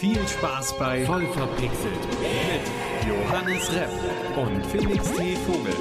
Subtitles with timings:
[0.00, 1.92] Viel Spaß bei Voll verpixelt
[2.22, 3.90] mit Johannes Repp
[4.34, 5.36] und Felix T.
[5.36, 5.74] Vogel.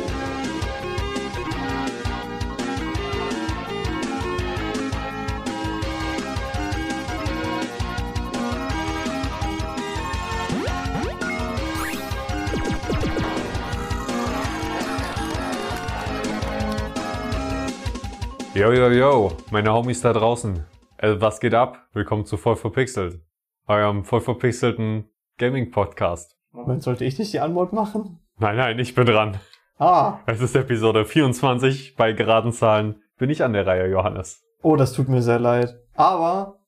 [18.53, 20.65] Yo, yo, yo, meine Homies da draußen.
[20.97, 21.87] Äh, was geht ab?
[21.93, 23.21] Willkommen zu Voll verpixelt,
[23.69, 25.05] eurem voll verpixelten
[25.37, 26.35] Gaming-Podcast.
[26.51, 28.19] Moment, sollte ich nicht die Antwort machen?
[28.37, 29.37] Nein, nein, ich bin dran.
[29.77, 31.95] Ah, Es ist Episode 24.
[31.95, 34.43] Bei geraden Zahlen bin ich an der Reihe, Johannes.
[34.61, 35.75] oh, das tut mir sehr leid.
[35.95, 36.59] Aber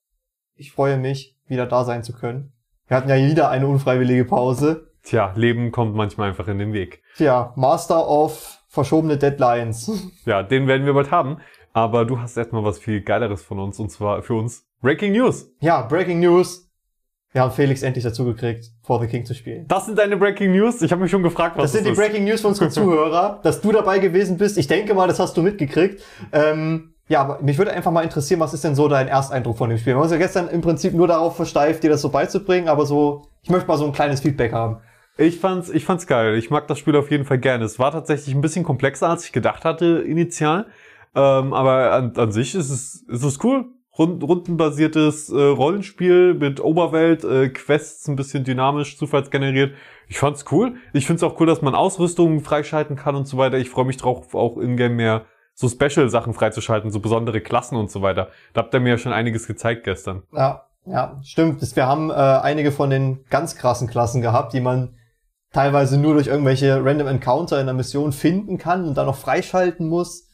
[0.55, 2.53] ich freue mich, wieder da sein zu können.
[2.87, 4.91] Wir hatten ja wieder eine unfreiwillige Pause.
[5.03, 7.01] Tja, Leben kommt manchmal einfach in den Weg.
[7.17, 9.91] Tja, Master of verschobene Deadlines.
[10.25, 11.37] Ja, den werden wir bald haben.
[11.73, 15.49] Aber du hast erstmal was viel Geileres von uns, und zwar für uns Breaking News.
[15.59, 16.69] Ja, Breaking News.
[17.33, 19.65] Wir haben Felix endlich dazu gekriegt, For the King zu spielen.
[19.67, 20.81] Das sind deine Breaking News?
[20.81, 21.97] Ich habe mich schon gefragt, was Das sind die ist.
[21.97, 24.57] Breaking News für unsere Zuhörer, dass du dabei gewesen bist.
[24.57, 26.03] Ich denke mal, das hast du mitgekriegt.
[26.33, 29.69] Ähm, ja, aber mich würde einfach mal interessieren, was ist denn so dein Ersteindruck von
[29.69, 29.93] dem Spiel?
[29.93, 32.85] Wir haben uns ja gestern im Prinzip nur darauf versteift, dir das so beizubringen, aber
[32.85, 34.77] so, ich möchte mal so ein kleines Feedback haben.
[35.17, 36.35] Ich fand's, ich fand's geil.
[36.35, 37.63] Ich mag das Spiel auf jeden Fall gerne.
[37.65, 40.67] Es war tatsächlich ein bisschen komplexer, als ich gedacht hatte initial.
[41.13, 43.65] Ähm, aber an, an sich ist es, ist es cool.
[43.97, 49.73] Rund, rundenbasiertes äh, Rollenspiel mit Oberwelt, äh, Quests ein bisschen dynamisch, zufallsgeneriert.
[50.07, 50.75] Ich fand's cool.
[50.93, 53.57] Ich find's auch cool, dass man Ausrüstungen freischalten kann und so weiter.
[53.57, 58.01] Ich freue mich drauf, auch in-game mehr so Special-Sachen freizuschalten, so besondere Klassen und so
[58.01, 58.29] weiter.
[58.53, 60.23] Da habt ihr mir ja schon einiges gezeigt gestern.
[60.31, 61.61] Ja, ja, stimmt.
[61.75, 64.95] Wir haben äh, einige von den ganz krassen Klassen gehabt, die man
[65.51, 69.87] teilweise nur durch irgendwelche Random Encounter in der Mission finden kann und dann noch freischalten
[69.87, 70.29] muss.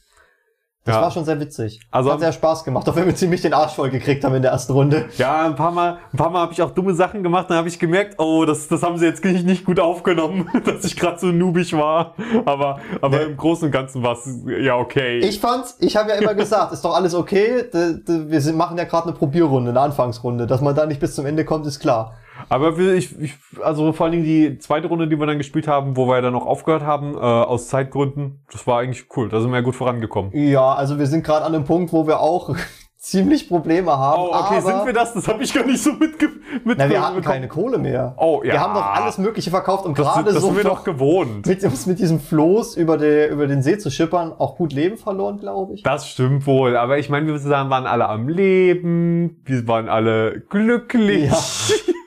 [0.88, 1.02] Das Ja.
[1.02, 1.80] war schon sehr witzig.
[1.90, 4.40] Also- hat sehr Spaß gemacht, auch wenn wir ziemlich den Arsch voll gekriegt haben in
[4.42, 5.04] der ersten Runde.
[5.18, 7.68] Ja, ein paar Mal, ein paar Mal habe ich auch dumme Sachen gemacht, dann habe
[7.68, 11.18] ich gemerkt, oh, das, das haben sie jetzt nicht, nicht gut aufgenommen, dass ich gerade
[11.18, 12.14] so noobig war.
[12.46, 13.24] Aber, aber Nee.
[13.24, 14.28] im Großen und Ganzen war es
[14.62, 15.18] ja okay.
[15.18, 17.64] Ich fand's, ich habe ja immer gesagt, ist doch alles okay.
[18.06, 20.46] Wir machen ja gerade eine Probierrunde, eine Anfangsrunde.
[20.46, 22.14] Dass man da nicht bis zum Ende kommt, ist klar.
[22.48, 25.96] Aber ich, ich, also vor allen Dingen die zweite Runde, die wir dann gespielt haben,
[25.96, 29.28] wo wir dann noch aufgehört haben, äh, aus Zeitgründen, das war eigentlich cool.
[29.28, 30.30] Da sind wir ja gut vorangekommen.
[30.34, 32.54] Ja, also wir sind gerade an einem Punkt, wo wir auch
[32.96, 34.22] ziemlich Probleme haben.
[34.22, 35.14] Oh, okay, sind wir das?
[35.14, 36.28] Das habe ich gar nicht so mitge
[36.64, 38.14] mit Na, wir hatten keine Kohle mehr.
[38.18, 38.52] Oh, ja.
[38.54, 41.46] Wir haben doch alles Mögliche verkauft und Das, gerade das so sind wir doch gewohnt.
[41.46, 44.96] mit, uns mit diesem Floß über, die, über den See zu schippern auch gut Leben
[44.96, 45.82] verloren, glaube ich.
[45.82, 50.40] Das stimmt wohl, aber ich meine, wir sagen, waren alle am Leben, wir waren alle
[50.48, 51.30] glücklich.
[51.30, 51.38] Ja.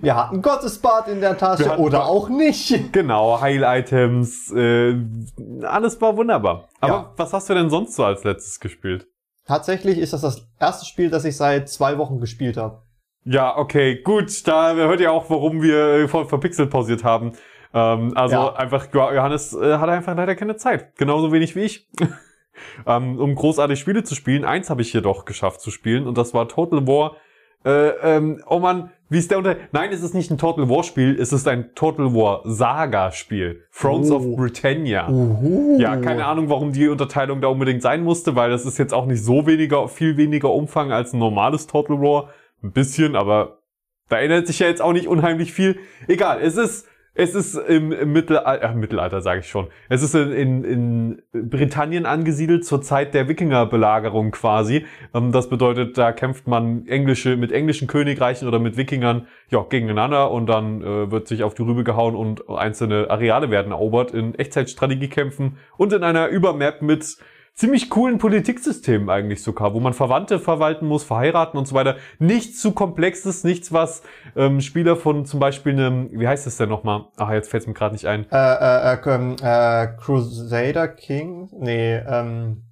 [0.00, 2.92] Wir hatten Gottesbad in der Tasche oder auch nicht.
[2.92, 4.96] Genau, Heil-Items, äh,
[5.62, 6.68] alles war wunderbar.
[6.80, 7.12] Aber Ja.
[7.16, 9.06] was hast du denn sonst so als letztes gespielt?
[9.46, 12.82] Tatsächlich ist das das erste Spiel, das ich seit zwei Wochen gespielt habe.
[13.24, 17.32] Ja, okay, gut, da hört ihr auch, warum wir äh, voll verpixelt pausiert haben.
[17.74, 18.52] Ähm, also Ja.
[18.54, 20.96] einfach, Jo- Johannes äh, hatte einfach leider keine Zeit.
[20.96, 21.88] Genauso wenig wie ich.
[22.86, 24.44] ähm, um großartig Spiele zu spielen.
[24.44, 27.16] Eins habe ich jedoch geschafft zu spielen und das war Total War.
[27.64, 29.56] Äh, ähm, oh man, wie ist der unter...
[29.72, 33.62] Nein, es ist nicht ein Total War Spiel, es ist ein Total War Saga Spiel.
[33.72, 34.16] Thrones Oh.
[34.16, 35.08] of Britannia.
[35.08, 35.78] Uhu.
[35.80, 39.06] Ja, keine Ahnung, warum die Unterteilung da unbedingt sein musste, weil das ist jetzt auch
[39.06, 42.28] nicht so weniger, viel weniger Umfang als ein normales Total War.
[42.62, 43.58] Ein bisschen, aber
[44.08, 45.78] da ändert sich ja jetzt auch nicht unheimlich viel.
[46.06, 46.86] Egal, es ist,
[47.18, 49.66] es ist im, im Mittelalter, äh, Mittelalter sage ich schon.
[49.88, 54.86] Es ist in, in, in Britannien angesiedelt zur Zeit der Wikingerbelagerung quasi.
[55.12, 60.30] Ähm, das bedeutet, da kämpft man englische, mit englischen Königreichen oder mit Wikingern ja, gegeneinander
[60.30, 64.36] und dann äh, wird sich auf die Rübe gehauen und einzelne Areale werden erobert in
[64.36, 67.18] Echtzeitstrategiekämpfen und in einer Übermap mit
[67.58, 71.96] ziemlich coolen Politiksystemen eigentlich sogar, wo man Verwandte verwalten muss, verheiraten und so weiter.
[72.20, 74.02] Nichts zu komplexes, nichts, was
[74.36, 77.06] ähm, Spieler von zum Beispiel einem, wie heißt es denn nochmal?
[77.16, 78.26] Ach, jetzt fällt es mir gerade nicht ein.
[78.30, 81.48] Äh, äh, äh, ähm, äh, Crusader King?
[81.52, 82.62] Nee, ähm.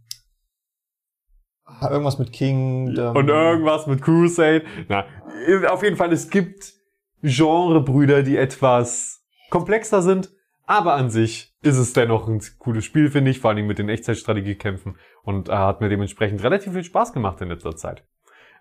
[1.83, 3.17] Irgendwas mit Kingdom.
[3.17, 4.63] Und irgendwas mit Crusade.
[4.89, 5.05] Na,
[5.69, 6.73] auf jeden Fall, es gibt
[7.23, 10.31] Genrebrüder, die etwas komplexer sind,
[10.65, 13.79] aber an sich ist es dennoch ein cooles Spiel, finde ich, vor allen Dingen mit
[13.79, 18.05] den Echtzeitstrategiekämpfen und äh, hat mir dementsprechend relativ viel Spaß gemacht in letzter Zeit.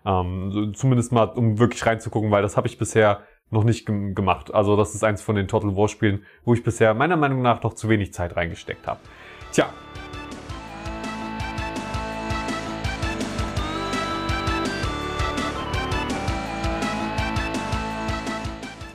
[0.04, 4.52] Ähm, zumindest mal, um wirklich reinzugucken, weil das habe ich bisher noch nicht gem- gemacht.
[4.52, 7.62] Also das ist eins von den Total War Spielen, wo ich bisher meiner Meinung nach
[7.62, 9.00] noch zu wenig Zeit reingesteckt habe.
[9.52, 9.72] Tja,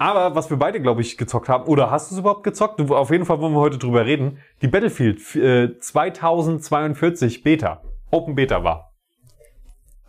[0.02, 2.80] Aber was wir beide, glaube ich, gezockt haben, oder hast du es überhaupt gezockt?
[2.80, 4.40] Du, auf jeden Fall wollen wir heute drüber reden.
[4.64, 8.94] Die Battlefield äh, 2042 Beta, Open Beta war.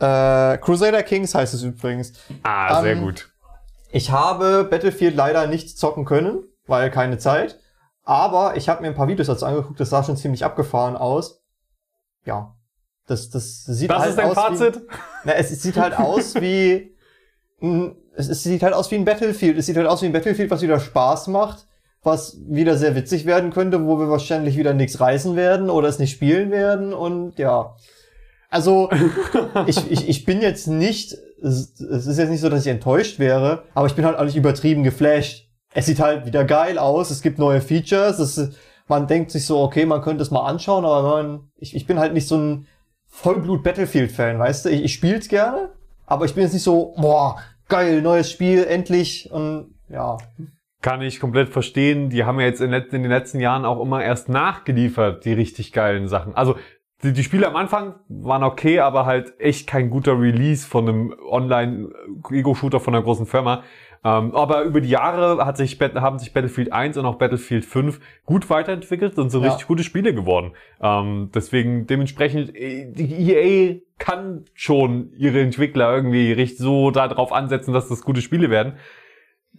[0.00, 2.14] Äh, Crusader Kings heißt es übrigens.
[2.42, 3.30] Ah, sehr Ähm, gut.
[3.90, 7.60] Ich habe Battlefield leider nicht zocken können, weil keine Zeit.
[8.02, 11.44] Aber ich habe mir ein paar Videos dazu angeguckt, das sah schon ziemlich abgefahren aus.
[12.24, 12.56] Ja.
[13.06, 14.76] Das, das sieht Das halt ist dein aus Fazit?
[14.76, 14.94] Wie,
[15.24, 16.96] na, es, es sieht halt aus wie
[17.60, 19.58] ein, es, es sieht halt aus wie ein Battlefield.
[19.58, 21.66] Es sieht halt aus wie ein Battlefield, was wieder Spaß macht,
[22.02, 25.98] was wieder sehr witzig werden könnte, wo wir wahrscheinlich wieder nichts reißen werden oder es
[25.98, 27.76] nicht spielen werden und ja.
[28.50, 28.90] Also,
[29.66, 33.64] ich, ich, ich bin jetzt nicht, es ist jetzt nicht so, dass ich enttäuscht wäre,
[33.74, 35.48] aber ich bin halt auch nicht übertrieben geflasht.
[35.74, 38.50] Es sieht halt wieder geil aus, es gibt neue Features, es,
[38.88, 41.98] man denkt sich so, okay, man könnte es mal anschauen, aber man, ich, ich bin
[41.98, 42.66] halt nicht so ein
[43.06, 44.68] Vollblut-Battlefield-Fan, weißt du?
[44.68, 45.70] Ich, ich spiel's gerne,
[46.04, 47.38] aber ich bin jetzt nicht so, boah,
[47.72, 50.18] geil, neues Spiel, endlich und ja.
[50.82, 52.10] Kann ich komplett verstehen.
[52.10, 55.72] Die haben ja jetzt in, in den letzten Jahren auch immer erst nachgeliefert, die richtig
[55.72, 56.34] geilen Sachen.
[56.34, 56.56] Also
[57.02, 61.14] die, die Spiele am Anfang waren okay, aber halt echt kein guter Release von einem
[61.30, 63.62] Online-Ego-Shooter von einer großen Firma.
[64.04, 68.00] Ähm, aber über die Jahre hat sich, haben sich Battlefield 1 und auch Battlefield 5
[68.26, 69.50] gut weiterentwickelt und sind Ja.
[69.50, 70.52] richtig gute Spiele geworden.
[70.80, 77.72] Ähm, deswegen dementsprechend, äh, die EA kann schon ihre Entwickler irgendwie richtig so darauf ansetzen,
[77.72, 78.74] dass das gute Spiele werden.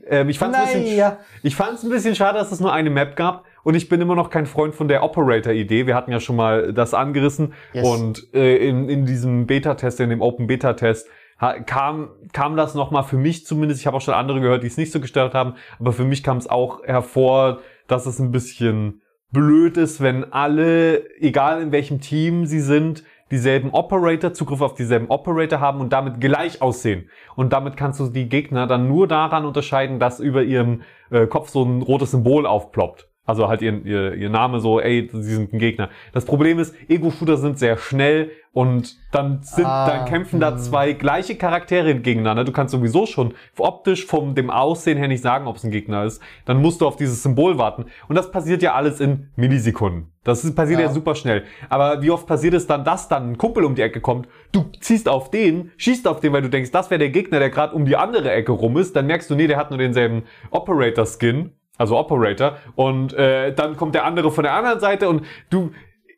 [0.06, 1.18] Ähm, ich fand's ein bisschen, Naja.
[1.44, 4.02] ich fand es ein bisschen schade, dass es nur eine Map gab und ich bin
[4.02, 5.88] immer noch kein Freund von der Operator-Idee.
[5.88, 7.88] Wir hatten ja schon mal das angerissen Yes.
[7.88, 11.08] und äh, in, in diesem Beta-Test, in dem Open-Beta-Test
[11.38, 14.78] kam, kam das nochmal für mich zumindest, ich habe auch schon andere gehört, die es
[14.78, 19.02] nicht so gestört haben, aber für mich kam es auch hervor, dass es ein bisschen
[19.32, 25.10] blöd ist, wenn alle, egal in welchem Team sie sind, dieselben Operator, Zugriff auf dieselben
[25.10, 27.10] Operator haben und damit gleich aussehen.
[27.36, 31.50] Und damit kannst du die Gegner dann nur daran unterscheiden, dass über ihrem äh, Kopf
[31.50, 33.10] so ein rotes Symbol aufploppt.
[33.26, 35.90] Also halt ihr, ihr, ihr Name so, ey, sie sind ein Gegner.
[36.12, 40.58] Das Problem ist, Ego-Shooter sind sehr schnell und dann sind, Ah, dann kämpfen da hm.
[40.58, 42.44] zwei gleiche Charaktere gegeneinander.
[42.44, 46.04] Du kannst sowieso schon optisch vom dem Aussehen her nicht sagen, ob es ein Gegner
[46.04, 46.22] ist.
[46.46, 47.86] Dann musst du auf dieses Symbol warten.
[48.10, 50.12] Und das passiert ja alles in Millisekunden.
[50.26, 50.88] Das ist, passiert ja.
[50.88, 50.92] Ja.
[50.92, 51.44] super schnell.
[51.70, 54.66] Aber wie oft passiert es dann, dass dann ein Kumpel um die Ecke kommt, du
[54.82, 57.74] ziehst auf den, schießt auf den, weil du denkst, das wäre der Gegner, der gerade
[57.74, 58.96] um die andere Ecke rum ist.
[58.96, 62.58] Dann merkst du, nee, der hat nur denselben Operator-Skin, also Operator.
[62.76, 65.72] Und äh, dann kommt der andere von der anderen Seite und du...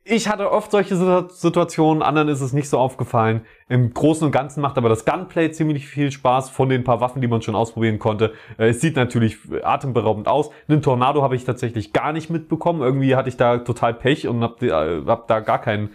[0.07, 3.41] Ich hatte oft solche Situ- Situationen, anderen ist es nicht so aufgefallen.
[3.67, 7.23] Im Großen und Ganzen macht aber das Gunplay ziemlich viel Spaß von den paar Waffen,
[7.23, 8.33] die man schon ausprobieren konnte.
[8.59, 10.51] Äh, Es sieht natürlich atemberaubend aus.
[10.67, 12.83] Einen Tornado habe ich tatsächlich gar nicht mitbekommen.
[12.83, 15.89] Irgendwie hatte ich da total Pech und habe äh, hab da gar keinen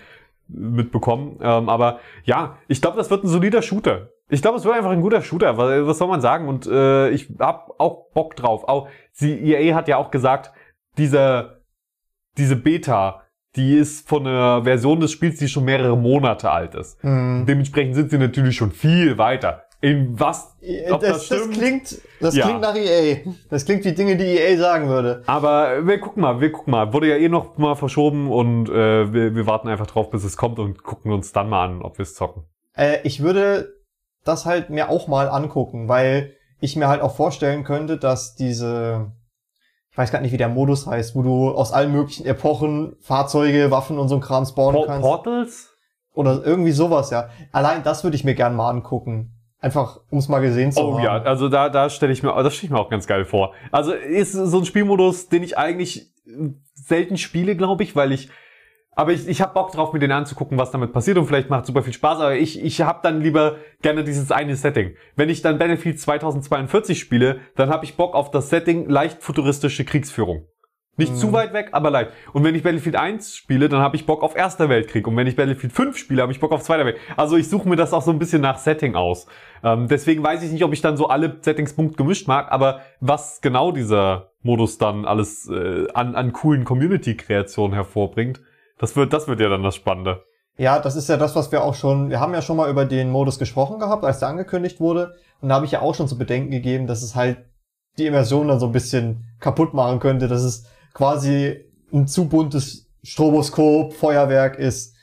[0.49, 1.39] mitbekommen.
[1.41, 4.09] Ähm, aber ja, ich glaube, das wird ein solider Shooter.
[4.31, 5.57] Ich glaube, es wird einfach ein guter Shooter.
[5.57, 6.49] Was, was soll man sagen?
[6.49, 8.65] Und äh, ich hab auch Bock drauf.
[8.69, 10.53] Auch sie, EA hat ja auch gesagt,
[10.99, 11.61] dieser
[12.39, 13.23] diese Beta,
[13.57, 17.03] die ist von einer Version des Spiels, die schon mehrere Monate alt ist.
[17.03, 17.45] Hm.
[17.47, 19.65] Dementsprechend sind sie natürlich schon viel weiter.
[19.83, 20.57] In was?
[20.91, 21.55] Ob das, das, stimmt?
[21.55, 22.45] klingt, das Ja.
[22.47, 23.17] klingt nach EA.
[23.49, 25.23] Das klingt wie Dinge, die EA sagen würde.
[25.27, 26.93] Aber wir gucken mal, wir gucken mal.
[26.93, 30.37] Wurde ja eh noch mal verschoben und äh, wir, wir warten einfach drauf, bis es
[30.37, 32.45] kommt und gucken uns dann mal an, ob wir es zocken.
[32.77, 33.80] Äh, ich würde
[34.25, 39.13] das halt mir auch mal angucken, weil ich mir halt auch vorstellen könnte, dass diese,
[39.91, 43.71] ich weiß gar nicht, wie der Modus heißt, wo du aus allen möglichen Epochen Fahrzeuge,
[43.71, 45.03] Waffen und so ein Kram spawnen Por kannst.
[45.03, 45.67] Portals?
[46.13, 47.31] Oder irgendwie sowas, ja.
[47.53, 49.33] Allein das würde ich mir gern mal angucken.
[49.61, 51.05] Einfach, um es mal gesehen zu Oh haben.
[51.05, 53.53] ja, also da, da stelle ich mir, das stelle ich mir auch ganz geil vor.
[53.71, 56.13] Also ist so ein Spielmodus, den ich eigentlich
[56.75, 58.31] selten spiele, glaube ich, weil ich,
[58.97, 61.67] aber ich, ich habe Bock drauf, mir den anzugucken, was damit passiert und vielleicht macht
[61.67, 64.95] super viel Spaß, aber ich, ich habe dann lieber gerne dieses eine Setting.
[65.17, 69.85] Wenn ich dann Battlefield 2042 spiele, dann habe ich Bock auf das Setting leicht futuristische
[69.85, 70.47] Kriegsführung.
[71.01, 72.11] Nicht zu weit weg, aber leicht.
[72.35, 75.07] Und wenn ich Battlefield 1 spiele, dann habe ich Bock auf Erster Weltkrieg.
[75.07, 77.17] Und wenn ich Battlefield 5 spiele, habe ich Bock auf Zweiter Weltkrieg.
[77.17, 79.27] Also ich suche mir das auch so ein bisschen nach Setting aus.
[79.65, 82.81] Ähm, deswegen weiß ich nicht, ob ich dann so alle Settings punkt gemischt mag, aber
[83.01, 88.43] was genau dieser Modus dann alles äh, an, an coolen Community-Kreationen hervorbringt,
[88.81, 90.25] das wird, das wird ja dann das Spannende.
[90.57, 92.85] Ja, das ist ja das, was wir auch schon, wir haben ja schon mal über
[92.85, 95.15] den Modus gesprochen gehabt, als der angekündigt wurde.
[95.41, 97.39] Und da habe ich ja auch schon zu bedenken gegeben, dass es halt
[97.99, 102.89] die Immersion dann so ein bisschen kaputt machen könnte, dass es quasi ein zu buntes
[103.03, 104.95] Stroboskop, Feuerwerk ist.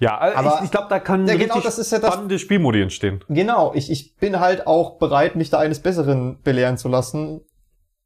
[0.00, 2.12] Ja, äh, Aber- ich, ich glaube, da kann Ja, richtig genau, das ist ja das-
[2.12, 3.24] spannende Spielmodi entstehen.
[3.28, 7.40] Genau, ich, ich bin halt auch bereit, mich da eines Besseren belehren zu lassen.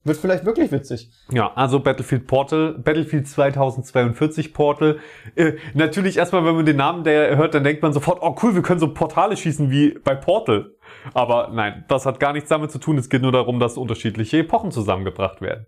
[0.02, 1.10] Wird vielleicht wirklich witzig.
[1.30, 4.98] Ja, also Battlefield Portal, Battlefield 2042 Portal.
[5.34, 8.54] Äh, natürlich erstmal, wenn man den Namen der hört, dann denkt man sofort, oh cool,
[8.54, 10.70] wir können so Portale schießen wie bei Portal.
[11.12, 12.96] Aber nein, das hat gar nichts damit zu tun.
[12.96, 15.66] Es geht nur darum, dass unterschiedliche Epochen zusammengebracht werden.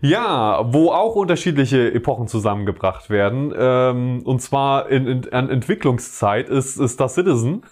[0.00, 6.78] Ja, wo auch unterschiedliche Epochen zusammengebracht werden, ähm, und zwar in, in, an Entwicklungszeit, ist,
[6.78, 7.62] ist Star Citizen.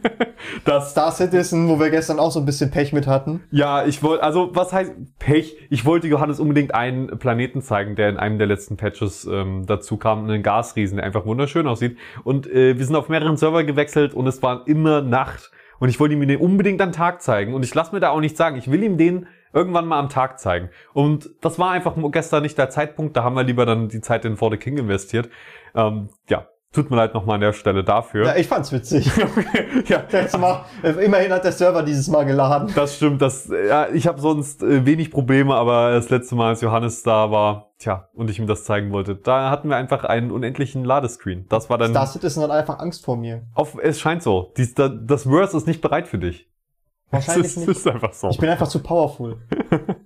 [0.64, 3.42] das, Star Citizen, wo wir gestern auch so ein bisschen Pech mit hatten.
[3.50, 5.56] ja, ich wollte, also was heißt Pech?
[5.70, 9.96] Ich wollte Johannes unbedingt einen Planeten zeigen, der in einem der letzten Patches ähm, dazu
[9.96, 11.96] kam, einen Gasriesen, der einfach wunderschön aussieht.
[12.24, 15.50] Und äh, wir sind auf mehreren Server gewechselt und es war immer Nacht.
[15.78, 17.54] Und ich wollte ihm den unbedingt am Tag zeigen.
[17.54, 18.56] Und ich lasse mir da auch nichts sagen.
[18.56, 19.26] Ich will ihm den
[19.58, 20.70] irgendwann mal am Tag zeigen.
[20.94, 23.16] Und das war einfach gestern nicht der Zeitpunkt.
[23.16, 25.28] Da haben wir lieber dann die Zeit in For the King investiert.
[25.74, 28.26] Ähm, ja, tut mir leid nochmal an der Stelle dafür.
[28.26, 29.10] Ja, ich fand's witzig.
[29.86, 32.72] ja, Letztes Mal, immerhin hat der Server dieses Mal geladen.
[32.74, 36.60] Das stimmt, das, ja, ich habe sonst äh, wenig Probleme, aber das letzte Mal, als
[36.60, 40.30] Johannes da war, tja, und ich ihm das zeigen wollte, da hatten wir einfach einen
[40.30, 41.46] unendlichen Ladescreen.
[41.48, 43.42] Das war dann, Star Citizen hat einfach Angst vor mir.
[43.54, 46.48] auf, es scheint so, Dies, da, das Verse ist nicht bereit für dich.
[47.10, 47.68] Wahrscheinlich nicht.
[47.68, 48.28] ist einfach so.
[48.28, 49.38] Ich bin einfach zu powerful.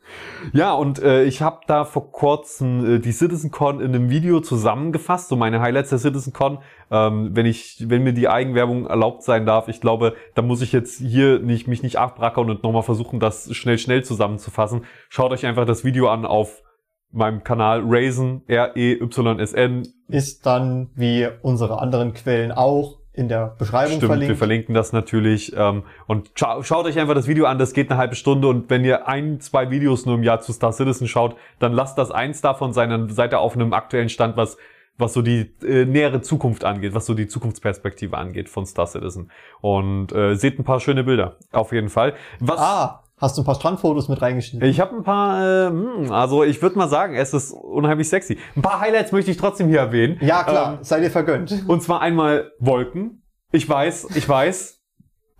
[0.52, 5.28] Ja, und äh, ich habe da vor kurzem äh, die CitizenCon in einem Video zusammengefasst,
[5.28, 6.58] so meine Highlights der CitizenCon.
[6.90, 10.72] Ähm, wenn ich, wenn mir die Eigenwerbung erlaubt sein darf, ich glaube, da muss ich
[10.72, 14.84] jetzt hier nicht mich nicht abrackern und nochmal versuchen, das schnell schnell zusammenzufassen.
[15.08, 16.62] Schaut euch einfach das Video an auf
[17.10, 19.86] meinem Kanal Raisin R E Y S N.
[20.08, 24.38] Ist dann, wie unsere anderen Quellen auch, in der Beschreibung Stimmt, wir verlinkt.
[24.38, 25.52] verlinken das natürlich.
[25.56, 28.48] Ähm, und scha schaut euch einfach das Video an, das geht eine halbe Stunde.
[28.48, 31.98] Und wenn ihr ein, zwei Videos nur im Jahr zu Star Citizen schaut, dann lasst
[31.98, 34.56] das eins davon sein, dann seid ihr auf einem aktuellen Stand, was
[34.98, 39.30] was so die äh, nähere Zukunft angeht, was so die Zukunftsperspektive angeht von Star Citizen.
[39.62, 42.12] Und äh, seht ein paar schöne Bilder, auf jeden Fall.
[42.40, 44.68] Was, Ah, hast du ein paar Strandfotos mit reingeschnitten?
[44.68, 48.36] ich habe ein paar, äh, hm, also ich würde mal sagen, es ist unheimlich sexy.
[48.56, 50.18] Ein paar Highlights möchte ich trotzdem hier erwähnen.
[50.20, 51.64] ja, klar, Ähm, sei dir vergönnt.
[51.68, 53.22] und zwar einmal Wolken.
[53.52, 54.80] Ich weiß, ich weiß.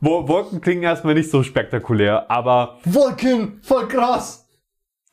[0.01, 4.39] Wo- Wolken klingen erstmal nicht so spektakulär, aber Wolken, voll krass!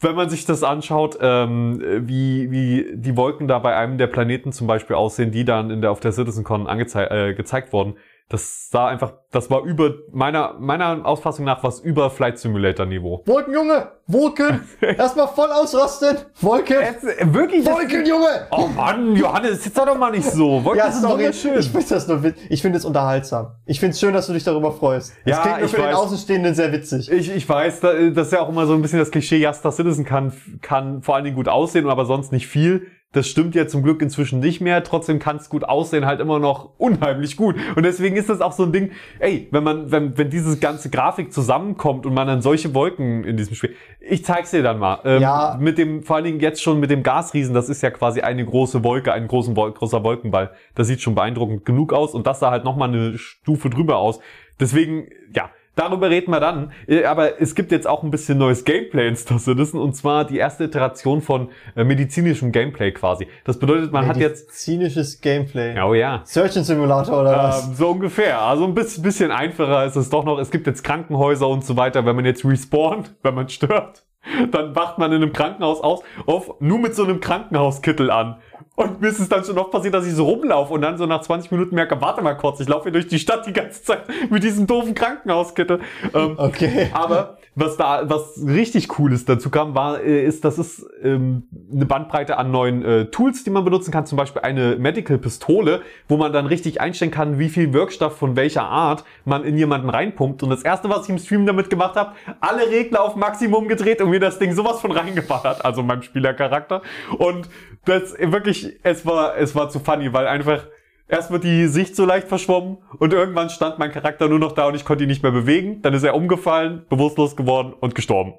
[0.02, 4.54] wenn man sich das anschaut, ähm, wie, wie die Wolken da bei einem der Planeten
[4.54, 7.96] zum Beispiel aussehen, die dann in der, auf der CitizenCon angezei- äh, gezeigt wurden,
[8.30, 13.24] das sah einfach, das war über, meiner, meiner Auffassung nach, was über Flight Simulator Niveau.
[13.26, 13.88] Wolken, Junge!
[14.06, 14.62] Wolken!
[14.82, 16.18] Erstmal voll ausrasten!
[16.40, 16.78] Wolken!
[16.78, 17.66] äh, wirklich?
[17.66, 18.48] Wolken, Junge!
[18.52, 20.64] Oh Mann, Johannes, jetzt sei doch mal nicht so.
[20.64, 21.14] Wolken Ja, sind sorry.
[21.24, 21.60] wunderschön.
[21.60, 23.56] Ich finde das nur Ich finde es unterhaltsam.
[23.66, 25.14] Ich finde es schön, dass du dich darüber freust.
[25.26, 25.96] Das Ja, klingt nur ich für den weiß.
[25.96, 27.12] Außenstehenden sehr witzig.
[27.12, 29.52] Ich, ich weiß, da- das ist ja auch immer so ein bisschen das Klischee, ja,
[29.54, 30.32] Star Citizen kann,
[30.62, 32.88] kann vor allen Dingen gut aussehen, aber sonst nicht viel.
[33.12, 34.84] Das stimmt ja zum Glück inzwischen nicht mehr.
[34.84, 37.56] Trotzdem kann es gut aussehen, halt immer noch unheimlich gut.
[37.76, 40.92] Und deswegen ist das auch so ein Ding, ey, wenn man, wenn, wenn diese ganze
[40.92, 45.00] Grafik zusammenkommt und man dann solche Wolken in diesem Spiel, ich zeig's dir dann mal.
[45.06, 45.58] Ähm, Ja.
[45.60, 48.46] Mit dem, vor allen Dingen jetzt schon mit dem Gasriesen, das ist ja quasi eine
[48.46, 50.52] große Wolke, ein großen, großer Wolkenball.
[50.76, 54.20] Das sieht schon beeindruckend genug aus und das sah halt nochmal eine Stufe drüber aus.
[54.60, 56.74] Deswegen, ja, Darüber reden wir dann.
[56.88, 60.26] Äh, Aber es gibt jetzt auch ein bisschen neues Gameplay in Star Citizen und zwar
[60.26, 63.28] die erste Iteration von äh, medizinischem Gameplay quasi.
[63.46, 64.52] Das bedeutet, man hat jetzt.
[64.52, 65.80] Zynisches Gameplay.
[65.82, 66.22] Oh ja.
[66.26, 67.68] Surgeon Simulator oder was?
[67.68, 68.42] Ähm, so ungefähr.
[68.42, 70.38] Also ein bisschen, bisschen einfacher ist es doch noch.
[70.40, 72.06] Es gibt jetzt Krankenhäuser und so weiter.
[72.06, 74.04] Wenn man jetzt respawnt, wenn man stirbt,
[74.52, 78.36] dann wacht man in einem Krankenhaus aus, auf, nur mit so einem Krankenhauskittel an.
[78.80, 81.06] Und mir ist es dann schon oft passiert, dass ich so rumlaufe und dann so
[81.06, 83.84] nach 20 Minuten merke, warte mal kurz, ich laufe hier durch die Stadt die ganze
[83.84, 85.82] Zeit mit diesem doofen Krankenhauskittel.
[86.14, 86.90] Ähm, Okay.
[86.94, 91.44] aber was da, was richtig Cooles dazu kam, war, äh, ist, das ist ähm,
[91.74, 94.06] eine Bandbreite an neuen äh, Tools, die man benutzen kann.
[94.06, 98.64] Zum Beispiel eine Medical-Pistole, wo man dann richtig einstellen kann, wie viel Wirkstoff von welcher
[98.64, 100.42] Art man in jemanden reinpumpt.
[100.42, 104.02] Und das erste, was ich im Stream damit gemacht habe, alle Regler auf Maximum gedreht
[104.02, 106.82] und mir das Ding sowas von reingeballert, also meinem Spielercharakter.
[107.18, 107.50] Und
[107.84, 110.66] das wirklich, es war, es war zu funny, weil einfach
[111.12, 114.68] Erst wird die Sicht so leicht verschwommen und irgendwann stand mein Charakter nur noch da
[114.68, 115.82] und ich konnte ihn nicht mehr bewegen.
[115.82, 118.36] Dann ist er umgefallen, bewusstlos geworden und gestorben.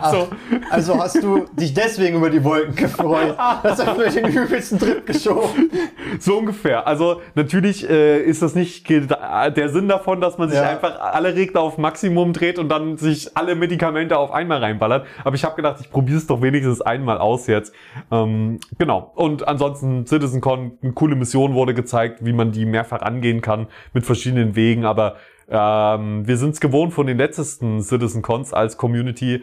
[0.00, 0.28] also,
[0.70, 3.36] Also hast du dich deswegen über die Wolken gefreut.
[3.62, 5.70] Das hat mir den übelsten Trip geschoben.
[6.18, 6.86] so ungefähr.
[6.86, 10.68] Also natürlich äh, ist das nicht der Sinn davon, dass man sich Ja.
[10.70, 15.06] einfach alle Regler auf Maximum dreht und dann sich alle Medikamente auf einmal reinballert.
[15.24, 17.72] Aber ich habe gedacht, ich probiere es doch wenigstens einmal aus jetzt.
[18.10, 19.12] Ähm, genau.
[19.14, 24.04] Und ansonsten CitizenCon, eine coole Mission wurde gezeigt, wie man die mehrfach angehen kann mit
[24.04, 24.84] verschiedenen Wegen.
[24.84, 25.16] Aber
[25.48, 29.42] ähm, wir sind es gewohnt von den letztesten CitizenCons als Community,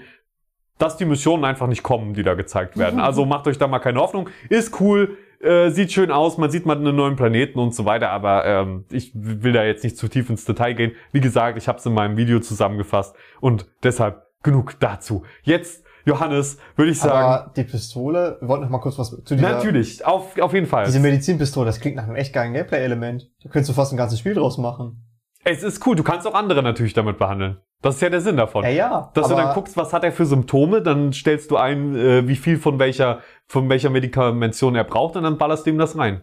[0.78, 3.00] dass die Missionen einfach nicht kommen, die da gezeigt werden.
[3.00, 4.30] Also macht euch da mal keine Hoffnung.
[4.50, 8.10] Ist cool, äh, sieht schön aus, man sieht mal einen neuen Planeten und so weiter,
[8.10, 10.92] aber ähm, ich will da jetzt nicht zu tief ins Detail gehen.
[11.12, 15.24] Wie gesagt, ich habe es in meinem Video zusammengefasst und deshalb genug dazu.
[15.44, 19.36] Jetzt, Johannes, würde ich sagen, Aber die Pistole, wir wollten noch mal kurz was zu
[19.36, 20.86] dieser, natürlich, auf, auf jeden Fall.
[20.86, 23.30] diese Medizinpistole, das klingt nach einem echt geilen Gameplay-Element.
[23.44, 25.04] Da könntest du fast ein ganzes Spiel draus machen.
[25.44, 27.58] Es ist cool, du kannst auch andere natürlich damit behandeln.
[27.82, 28.64] Das ist ja der Sinn davon.
[28.64, 29.12] Ja, ja.
[29.14, 32.28] Dass du aber- dann guckst, was hat er für Symptome, dann stellst du ein, äh,
[32.28, 35.98] wie viel von welcher, von welcher Medikamention er braucht und dann ballerst du ihm das
[35.98, 36.22] rein.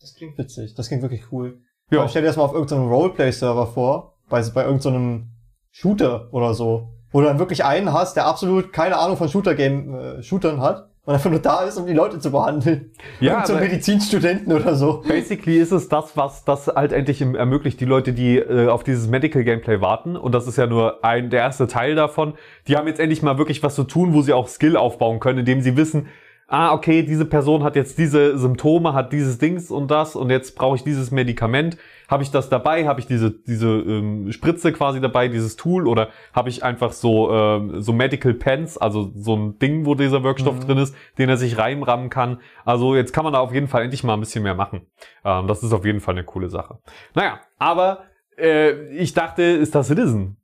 [0.00, 0.74] Das klingt witzig.
[0.74, 1.60] Das klingt wirklich cool.
[1.90, 2.00] Ja.
[2.02, 2.08] Ja.
[2.08, 5.30] Stell dir das mal auf irgendeinem Roleplay-Server vor, bei, bei irgendeinem
[5.70, 9.94] Shooter oder so, wo du dann wirklich einen hast, der absolut keine Ahnung von Shooter-Game,
[9.94, 12.92] äh, Shootern hat und einfach nur da ist, um die Leute zu behandeln.
[13.20, 15.02] Ja, aber- Medizinstudenten oder so.
[15.06, 19.08] Basically ist es das, was das halt endlich ermöglicht, die Leute, die äh, auf dieses
[19.08, 22.34] Medical Gameplay warten, und das ist ja nur ein der erste Teil davon,
[22.68, 25.40] die haben jetzt endlich mal wirklich was zu tun, wo sie auch Skill aufbauen können,
[25.40, 26.06] indem sie wissen,
[26.52, 30.54] ah, okay, diese Person hat jetzt diese Symptome, hat dieses Dings und das, und jetzt
[30.54, 31.78] brauche ich dieses Medikament.
[32.08, 32.86] Habe ich das dabei?
[32.86, 37.32] Habe ich diese, diese ähm, Spritze quasi dabei, dieses Tool, oder habe ich einfach so,
[37.32, 41.38] ähm, so Medical Pens, also so ein Ding, wo dieser Wirkstoff drin ist, den er
[41.38, 42.38] sich reinrammen kann.
[42.66, 44.82] Also jetzt kann man da auf jeden Fall endlich mal ein bisschen mehr machen.
[45.24, 46.80] Ähm, das ist auf jeden Fall eine coole Sache.
[47.14, 48.04] Naja, aber
[48.36, 50.36] äh, ich dachte, Star Citizen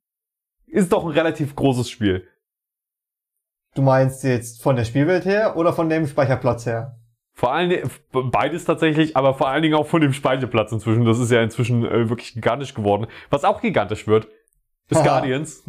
[0.67, 2.27] ist doch ein relativ großes Spiel.
[3.79, 6.97] Du meinst jetzt von der Spielwelt her oder von dem Speicherplatz her?
[7.33, 11.05] Vor allen Dingen, beides tatsächlich, aber vor allen Dingen auch von dem Speicherplatz inzwischen.
[11.05, 13.07] Das ist ja inzwischen äh, wirklich gigantisch geworden.
[13.31, 14.27] Was auch gigantisch wird,
[14.91, 15.05] ist.
[15.05, 15.63] Guardians.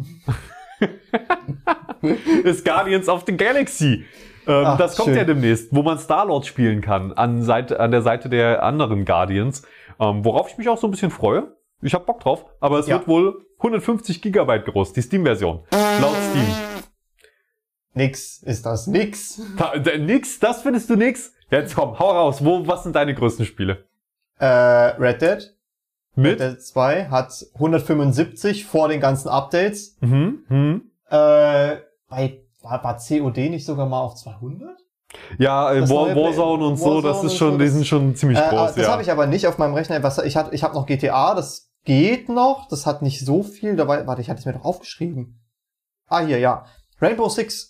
[2.42, 4.04] ist Guardians of the Galaxy.
[4.48, 5.16] Ähm, Ach, das kommt schön.
[5.18, 9.62] ja demnächst, wo man Star-Lord spielen kann, an, Seite, an der Seite der anderen Guardians.
[10.00, 11.54] Ähm, worauf ich mich auch so ein bisschen freue.
[11.80, 12.96] Ich hab Bock drauf, aber es Ja.
[12.96, 15.60] wird wohl 150 Gigabyte groß, die Steam-Version.
[16.00, 16.46] Laut Steam.
[17.94, 19.40] Nix ist das, nix.
[19.56, 21.32] Ta- d- Nix, das findest du nix?
[21.50, 22.44] Jetzt komm, hau raus.
[22.44, 23.84] Wo, was sind deine größten Spiele?
[24.38, 25.50] Äh, Red Dead, Red
[26.16, 26.40] Mit?
[26.40, 29.96] Dead 2 hat 175 vor den ganzen Updates.
[30.00, 30.44] Mhm.
[30.48, 30.82] Mhm.
[31.08, 31.76] Äh,
[32.08, 34.76] bei, war, war COD nicht sogar mal auf 200?
[35.38, 38.38] Ja, äh, War, Warzone und so, das Warzone ist schon, so, die sind schon ziemlich
[38.38, 38.92] Äh, groß, das ja.
[38.92, 40.00] habe ich aber nicht auf meinem Rechner.
[40.04, 42.68] Was, ich hatte, ich habe noch GTA, das geht noch.
[42.68, 43.74] Das hat nicht so viel.
[43.74, 45.40] Dabei, warte, ich hatte es mir doch aufgeschrieben.
[46.06, 46.64] Ah, hier, ja.
[47.00, 47.69] Rainbow Six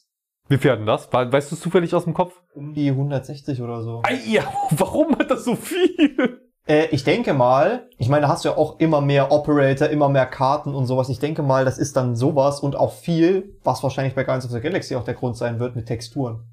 [0.50, 1.10] Wie viel hat denn das?
[1.12, 2.34] We- Weißt du es zufällig aus dem Kopf?
[2.54, 4.02] um die 160 oder so.
[4.04, 4.42] Ei, ja,
[4.72, 6.40] warum hat das so viel?
[6.66, 10.08] Äh, ich denke mal, ich meine, da hast du ja auch immer mehr Operator, immer
[10.08, 11.08] mehr Karten und sowas.
[11.08, 14.50] Ich denke mal, das ist dann sowas und auch viel, was wahrscheinlich bei Guardians of
[14.50, 16.44] the Galaxy auch der Grund sein wird, mit Texturen.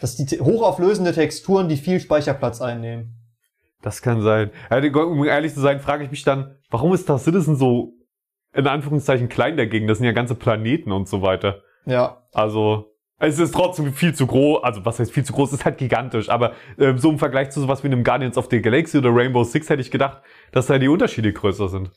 [0.00, 3.16] Das sind die te- hochauflösende Texturen, die viel Speicherplatz einnehmen.
[3.82, 4.50] Das kann sein.
[4.70, 7.92] Um ehrlich zu sein, frage ich mich dann, warum ist das Citizen so
[8.52, 9.86] in Anführungszeichen klein dagegen?
[9.86, 11.60] Das sind ja ganze Planeten und so weiter.
[11.86, 12.22] Ja.
[12.32, 12.89] Also,
[13.20, 14.64] es ist trotzdem viel zu groß.
[14.64, 15.52] Also, was heißt viel zu groß?
[15.52, 16.28] Es ist halt gigantisch.
[16.30, 19.44] Aber äh, so im Vergleich zu sowas wie einem Guardians of the Galaxy oder Rainbow
[19.44, 21.90] Six hätte ich gedacht, dass da die Unterschiede größer sind.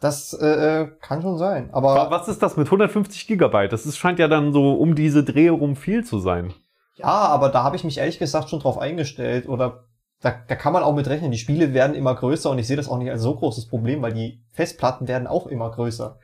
[0.00, 1.68] Das äh, äh, kann schon sein.
[1.72, 3.72] Aber Was ist das mit 150 Gigabyte?
[3.72, 6.52] Das ist, scheint ja dann so um diese Dreh rum viel zu sein.
[6.96, 9.48] ja, aber da habe ich mich ehrlich gesagt schon drauf eingestellt.
[9.48, 9.84] Oder
[10.22, 11.30] da, da kann man auch mit rechnen.
[11.30, 14.00] Die Spiele werden immer größer und ich sehe das auch nicht als so großes Problem,
[14.02, 16.18] weil die Festplatten werden auch immer größer.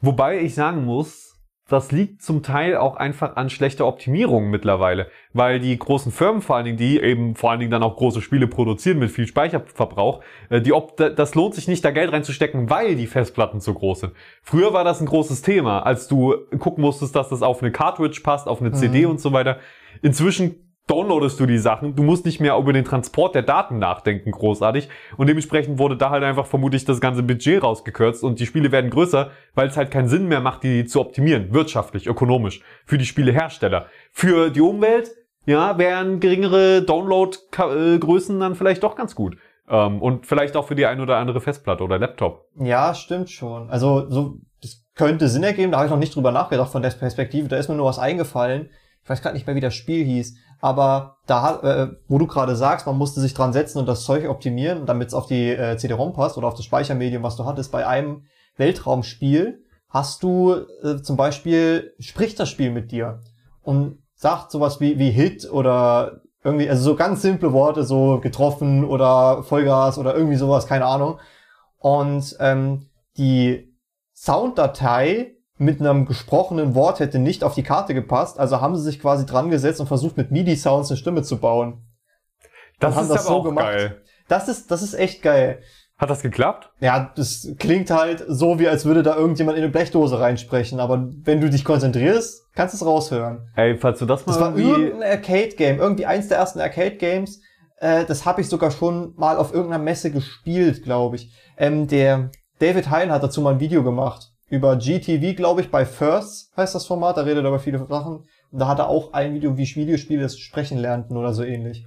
[0.00, 1.29] Wobei ich sagen muss,
[1.70, 6.56] das liegt zum Teil auch einfach an schlechter Optimierung mittlerweile, weil die großen Firmen vor
[6.56, 10.20] allen Dingen, die eben vor allen Dingen dann auch große Spiele produzieren mit viel Speicherverbrauch,
[10.48, 14.00] äh, die Op das lohnt sich nicht, da Geld reinzustecken, weil die Festplatten zu groß
[14.00, 14.12] sind.
[14.42, 18.20] Früher war das ein großes Thema, als du gucken musstest, dass das auf eine Cartridge
[18.24, 19.58] passt, auf eine CD und so weiter.
[20.02, 24.32] Inzwischen downloadest du die Sachen, du musst nicht mehr über den Transport der Daten nachdenken,
[24.32, 24.88] großartig.
[25.16, 28.90] Und dementsprechend wurde da halt einfach vermutlich das ganze Budget rausgekürzt und die Spiele werden
[28.90, 33.06] größer, weil es halt keinen Sinn mehr macht, die zu optimieren, wirtschaftlich, ökonomisch, für die
[33.06, 33.86] Spielehersteller.
[34.10, 35.12] Für die Umwelt,
[35.46, 39.36] ja, wären geringere Download-Größen dann vielleicht doch ganz gut.
[39.68, 42.46] Ähm, und vielleicht auch für die ein oder andere Festplatte oder Laptop.
[42.56, 43.70] Ja, stimmt schon.
[43.70, 45.70] Also so, das könnte Sinn ergeben.
[45.70, 47.48] Da habe ich noch nicht drüber nachgedacht von der Perspektive.
[47.48, 48.70] Da ist mir nur was eingefallen.
[49.10, 50.36] Weiß gerade nicht mehr, wie das Spiel hieß.
[50.60, 54.28] Aber da, äh, wo du gerade sagst, man musste sich dran setzen und das Zeug
[54.28, 57.72] optimieren, damit es auf die äh, CD-ROM passt oder auf das Speichermedium, was du hattest.
[57.72, 63.20] Bei einem Weltraumspiel hast du äh, zum Beispiel spricht das Spiel mit dir
[63.62, 68.84] und sagt sowas wie, wie Hit oder irgendwie, also so ganz simple Worte, so getroffen
[68.84, 71.18] oder Vollgas oder irgendwie sowas, keine Ahnung.
[71.78, 73.74] Und ähm, die
[74.14, 78.98] Sounddatei mit einem gesprochenen Wort hätte nicht auf die Karte gepasst, also haben sie sich
[78.98, 81.84] quasi dran gesetzt und versucht mit MIDI-Sounds eine Stimme zu bauen.
[82.78, 83.66] Das ist das aber so auch gemacht.
[83.66, 84.02] geil.
[84.26, 85.60] Das ist, das ist echt geil.
[85.98, 86.70] Hat das geklappt?
[86.80, 91.10] Ja, das klingt halt so, wie als würde da irgendjemand in eine Blechdose reinsprechen, aber
[91.24, 93.50] wenn du dich konzentrierst, kannst du es raushören.
[93.54, 97.42] Ey, falls du das mal Das war irgendein Arcade-Game, irgendwie eins der ersten Arcade-Games.
[97.76, 101.34] Äh, das habe ich sogar schon mal auf irgendeiner Messe gespielt, glaube ich.
[101.58, 104.29] Ähm, der David Hein hat dazu mal ein Video gemacht.
[104.50, 108.24] Über GTV, glaube ich, bei First heißt das Format, da redet er über viele Sachen.
[108.50, 111.86] Und da hat er auch ein Video, wie Videospiele Sprechen lernten oder so ähnlich.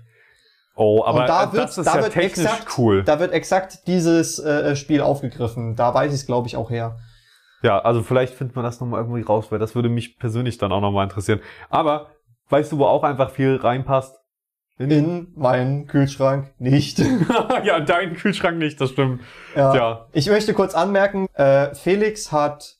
[0.76, 3.04] Oh, aber Und da äh, wird, das ist da ja wird technisch exakt, cool.
[3.04, 5.76] da wird exakt dieses äh, Spiel aufgegriffen.
[5.76, 6.98] Da weiß ich es, glaube ich, auch her.
[7.64, 10.72] Ja, also vielleicht findet man das nochmal irgendwie raus, weil das würde mich persönlich dann
[10.72, 11.42] auch nochmal interessieren.
[11.70, 12.08] Aber
[12.50, 14.23] weißt du, wo auch einfach viel reinpasst?
[14.92, 17.00] In meinen Kühlschrank nicht.
[17.64, 19.22] ja, in deinen Kühlschrank nicht, das stimmt.
[19.56, 19.76] ja.
[19.76, 20.08] Ja.
[20.14, 22.78] Ich möchte kurz anmerken, äh, Felix hat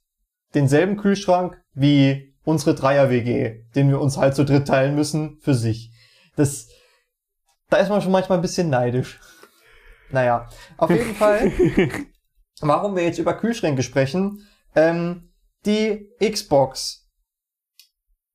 [0.54, 5.92] denselben Kühlschrank wie unsere Dreier-WG, den wir uns halt zu dritt teilen müssen, für sich.
[6.36, 6.68] Das,
[7.70, 9.20] da ist man schon manchmal ein bisschen neidisch.
[10.12, 11.52] Naja, auf jeden Fall,
[12.62, 15.32] warum wir jetzt über Kühlschränke sprechen, ähm,
[15.66, 17.04] die Xbox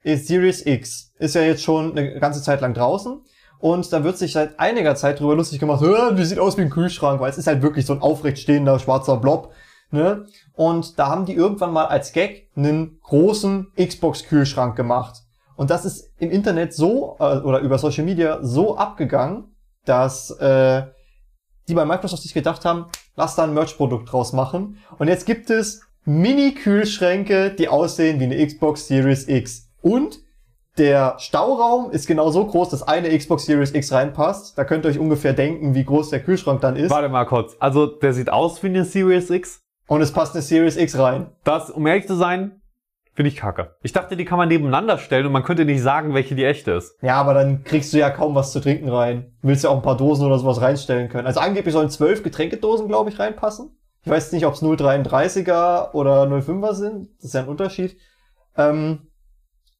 [0.03, 3.23] ist Series X ist ja jetzt schon eine ganze Zeit lang draußen
[3.61, 6.63] und da wird sich seit einiger Zeit drüber lustig gemacht, "Hä, die sieht aus wie
[6.63, 9.53] ein Kühlschrank, weil es ist halt wirklich so ein aufrecht stehender schwarzer Blob.
[9.91, 10.27] Ne?
[10.55, 15.23] Und da haben die irgendwann mal als Gag einen großen Xbox-Kühlschrank gemacht.
[15.57, 20.83] Und das ist im Internet so, äh, oder über Social Media so abgegangen, dass äh,
[21.69, 24.79] die bei Microsoft sich gedacht haben, lass da ein Merch-Produkt draus machen.
[24.99, 29.69] Und jetzt gibt es Mini-Kühlschränke, die aussehen wie eine Xbox Series X.
[29.83, 30.21] Und
[30.79, 34.57] der Stauraum ist genau so groß, dass eine Xbox Series X reinpasst.
[34.57, 36.91] Da könnt ihr euch ungefähr denken, wie groß der Kühlschrank dann ist.
[36.91, 37.57] Warte mal kurz.
[37.59, 39.61] Also, der sieht aus wie eine Series X.
[39.87, 41.31] Und es passt eine Series X rein.
[41.45, 42.61] Das, um ehrlich zu sein,
[43.15, 43.75] finde ich kacke.
[43.83, 46.71] Ich dachte, die kann man nebeneinander stellen und man könnte nicht sagen, welche die echte
[46.73, 47.03] ist.
[47.03, 49.33] Ja, aber dann kriegst du ja kaum was zu trinken rein.
[49.43, 51.27] Du willst ja auch ein paar Dosen oder sowas reinstellen können.
[51.27, 53.77] Also angeblich sollen zwölf Getränkedosen, glaube ich, reinpassen.
[54.05, 57.09] Ich weiß nicht, ob es 0,33er oder 0,5er sind.
[57.17, 57.97] Das ist ja ein Unterschied.
[58.57, 59.09] Ähm,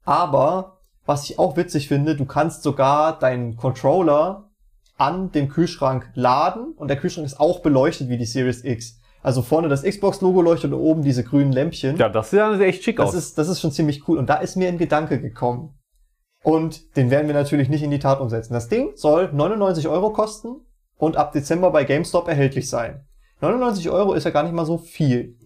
[0.05, 0.78] aber,
[1.09, 4.51] was ich auch witzig finde, du kannst sogar deinen Controller
[4.99, 9.01] an dem Kühlschrank laden und der Kühlschrank ist auch beleuchtet wie die Series X.
[9.23, 11.97] Also vorne das Xbox-Logo leuchtet und oben diese grünen Lämpchen.
[11.97, 13.15] Ja, das sieht dann echt schick Das aus.
[13.15, 14.19] ist, das ist schon ziemlich cool.
[14.19, 15.79] Und da ist mir ein Gedanke gekommen.
[16.43, 18.53] Und den werden wir natürlich nicht in die Tat umsetzen.
[18.53, 20.57] Das Ding soll 99 Euro kosten
[20.99, 23.07] und ab Dezember bei GameStop erhältlich sein.
[23.41, 25.37] 99 Euro ist ja gar nicht mal so viel.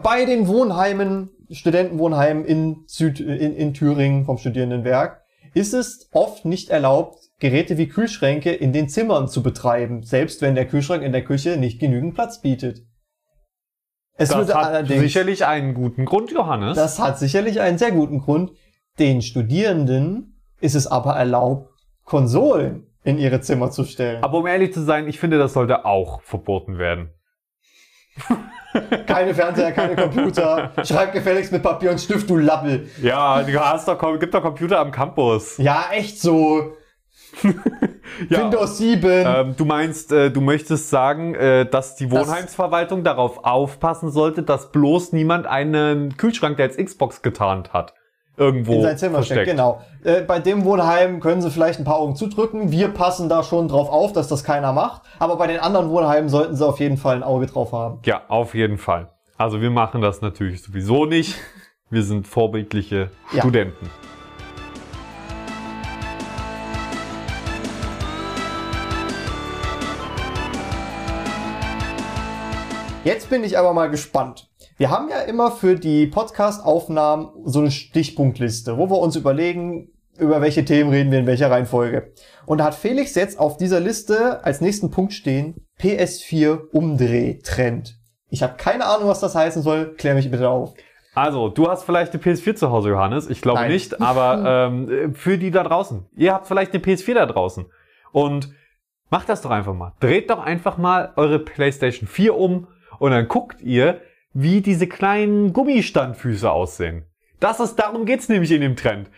[0.00, 5.22] Bei den Wohnheimen, Studentenwohnheimen in, Süd, in, in Thüringen vom Studierendenwerk,
[5.54, 10.54] ist es oft nicht erlaubt, Geräte wie Kühlschränke in den Zimmern zu betreiben, selbst wenn
[10.54, 12.86] der Kühlschrank in der Küche nicht genügend Platz bietet.
[14.14, 16.76] Es das hat sicherlich einen guten Grund, Johannes.
[16.76, 18.52] das hat sicherlich einen sehr guten Grund.
[18.98, 21.70] Den Studierenden ist es aber erlaubt,
[22.04, 24.22] Konsolen in ihre Zimmer zu stellen.
[24.22, 27.10] Aber um ehrlich zu sein, ich finde, das sollte auch verboten werden.
[29.06, 30.72] Keine Fernseher, keine Computer.
[30.84, 32.88] Schreib gefälligst mit Papier und Stift, du Lappel.
[33.02, 35.58] Ja, du hast doch, gibt doch Computer am Campus.
[35.58, 36.72] Ja, echt so.
[38.28, 38.40] Ja.
[38.44, 39.02] Windows 7.
[39.10, 44.42] Ähm, du meinst, äh, du möchtest sagen, äh, dass die Das- Wohnheimsverwaltung darauf aufpassen sollte,
[44.42, 47.94] dass bloß niemand einen Kühlschrank, der als Xbox getarnt hat,
[48.36, 49.50] irgendwo in sein Zimmer steckt, versteckt.
[49.50, 49.80] genau.
[50.04, 52.70] Äh, bei dem Wohnheim können sie vielleicht ein paar Augen zudrücken.
[52.70, 55.02] Wir passen da schon drauf auf, dass das keiner macht.
[55.18, 58.00] Aber bei den anderen Wohnheimen sollten sie auf jeden Fall ein Auge drauf haben.
[58.04, 59.08] Ja, auf jeden Fall.
[59.36, 61.36] Also wir machen das natürlich sowieso nicht.
[61.90, 63.40] Wir sind vorbildliche Ja.
[63.40, 63.90] Studenten.
[73.04, 74.48] Jetzt bin ich aber mal gespannt.
[74.82, 80.40] Wir haben ja immer für die Podcast-Aufnahmen so eine Stichpunktliste, wo wir uns überlegen, über
[80.40, 82.12] welche Themen reden wir in welcher Reihenfolge.
[82.46, 87.96] Und da hat Felix jetzt auf dieser Liste als nächsten Punkt stehen PS4 Umdrehtrend.
[88.28, 89.94] Ich habe keine Ahnung, was das heißen soll.
[89.94, 90.74] Klär mich bitte auf.
[91.14, 93.30] Also, du hast vielleicht eine PS4 zu Hause, Johannes.
[93.30, 96.08] Ich glaube nicht, aber ähm, für die da draußen.
[96.16, 97.66] Ihr habt vielleicht eine PS4 da draußen.
[98.10, 98.52] Und
[99.10, 99.92] macht das doch einfach mal.
[100.00, 102.66] Dreht doch einfach mal eure PlayStation 4 um
[102.98, 104.00] und dann guckt ihr,
[104.34, 107.04] wie diese kleinen Gummistandfüße aussehen.
[107.40, 109.10] Das ist, darum geht's nämlich in dem Trend.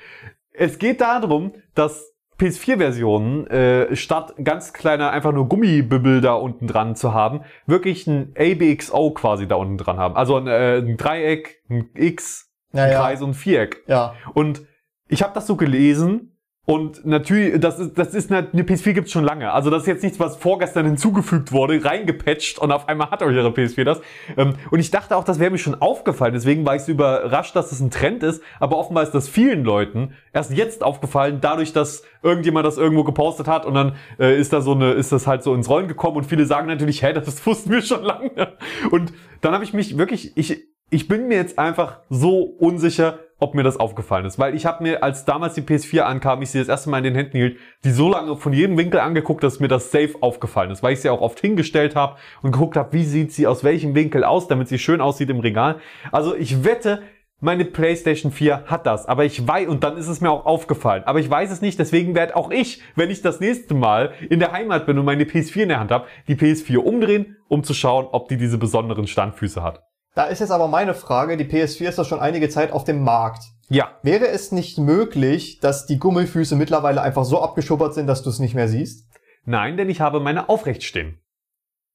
[0.52, 6.96] Es geht darum, dass PS4-Versionen äh, statt ganz kleiner einfach nur Gummibübbel da unten dran
[6.96, 10.16] zu haben, wirklich ein ABXO quasi da unten dran haben.
[10.16, 13.00] Also ein, äh, ein Dreieck, ein X, Ja, ein ja.
[13.00, 13.84] Kreis und ein Viereck.
[13.86, 14.62] Ja, Und
[15.08, 16.33] ich habe das so gelesen
[16.66, 19.52] und natürlich, das ist, das ist eine, eine PS4 gibt's schon lange.
[19.52, 23.50] Also das ist jetzt nichts, was vorgestern hinzugefügt wurde, reingepatcht und auf einmal hat eure
[23.50, 24.00] PS4 das.
[24.38, 26.32] Ähm, Und ich dachte auch, das wäre mir schon aufgefallen.
[26.32, 28.42] Deswegen war ich so überrascht, dass das ein Trend ist.
[28.60, 33.46] Aber offenbar ist das vielen Leuten erst jetzt aufgefallen, dadurch, dass irgendjemand das irgendwo gepostet
[33.46, 36.16] hat und dann äh, ist da so eine, ist das halt so ins Rollen gekommen
[36.16, 38.54] und viele sagen natürlich, hä, das wussten wir schon lange.
[38.90, 43.54] Und dann habe ich mich wirklich, ich, ich bin mir jetzt einfach so unsicher, ob
[43.54, 44.38] mir das aufgefallen ist.
[44.38, 47.04] Weil ich habe mir, als damals die PS4 ankam, ich sie das erste Mal in
[47.04, 50.70] den Händen hielt, die so lange von jedem Winkel angeguckt, dass mir das safe aufgefallen
[50.70, 50.82] ist.
[50.82, 53.94] Weil ich sie auch oft hingestellt habe und geguckt habe, wie sieht sie aus welchem
[53.94, 55.76] Winkel aus, damit sie schön aussieht im Regal.
[56.10, 57.02] Also ich wette,
[57.40, 61.02] meine PlayStation 4 hat das, aber ich weiß, und dann ist es mir auch aufgefallen,
[61.04, 64.40] aber ich weiß es nicht, deswegen werde auch ich, wenn ich das nächste Mal in
[64.40, 67.74] der Heimat bin und meine PS4 in der Hand habe, die PS4 umdrehen, um zu
[67.74, 69.82] schauen, ob die diese besonderen Standfüße hat.
[70.14, 73.02] Da ist jetzt aber meine Frage, die PS4 ist doch schon einige Zeit auf dem
[73.02, 73.42] Markt.
[73.68, 78.30] Ja, Wäre es nicht möglich, dass die Gummifüße mittlerweile einfach so abgeschuppert sind, dass du
[78.30, 79.06] es nicht mehr siehst?
[79.46, 81.18] nein, denn ich habe meine aufrecht stehen.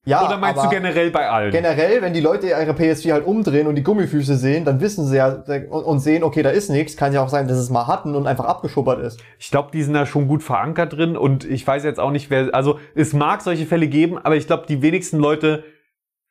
[0.06, 1.50] Ja, Oder meinst du generell bei allen?
[1.50, 5.16] generell, wenn die Leute ihre PS4 halt umdrehen und die Gummifüße sehen, dann wissen sie
[5.16, 5.28] ja
[5.68, 6.96] und sehen, okay, da ist nichts.
[6.96, 9.20] Kann ja auch sein, dass es mal hatten und einfach abgeschuppert ist.
[9.38, 12.30] Ich glaube, die sind da schon gut verankert drin und ich weiß jetzt auch nicht,
[12.30, 12.54] wer.
[12.54, 15.64] Also es mag solche Fälle geben, aber ich glaube, die wenigsten Leute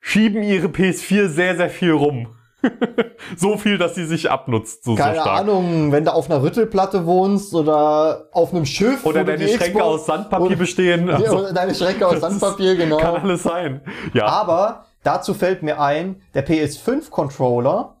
[0.00, 2.34] schieben ihre PS4 sehr, sehr viel rum.
[3.36, 5.40] so viel, dass sie sich abnutzt, so, so Keine stark.
[5.40, 9.04] Ahnung, wenn du auf einer Rüttelplatte wohnst oder auf einem Schiff.
[9.06, 11.08] Oder deine Schränke Xbox- aus Sandpapier oder- bestehen.
[11.08, 12.98] Also, oder deine Schränke aus Sandpapier, genau.
[12.98, 13.80] Kann alles sein.
[14.12, 14.26] Ja.
[14.26, 17.96] Aber dazu fällt mir ein, der PS5-Controller,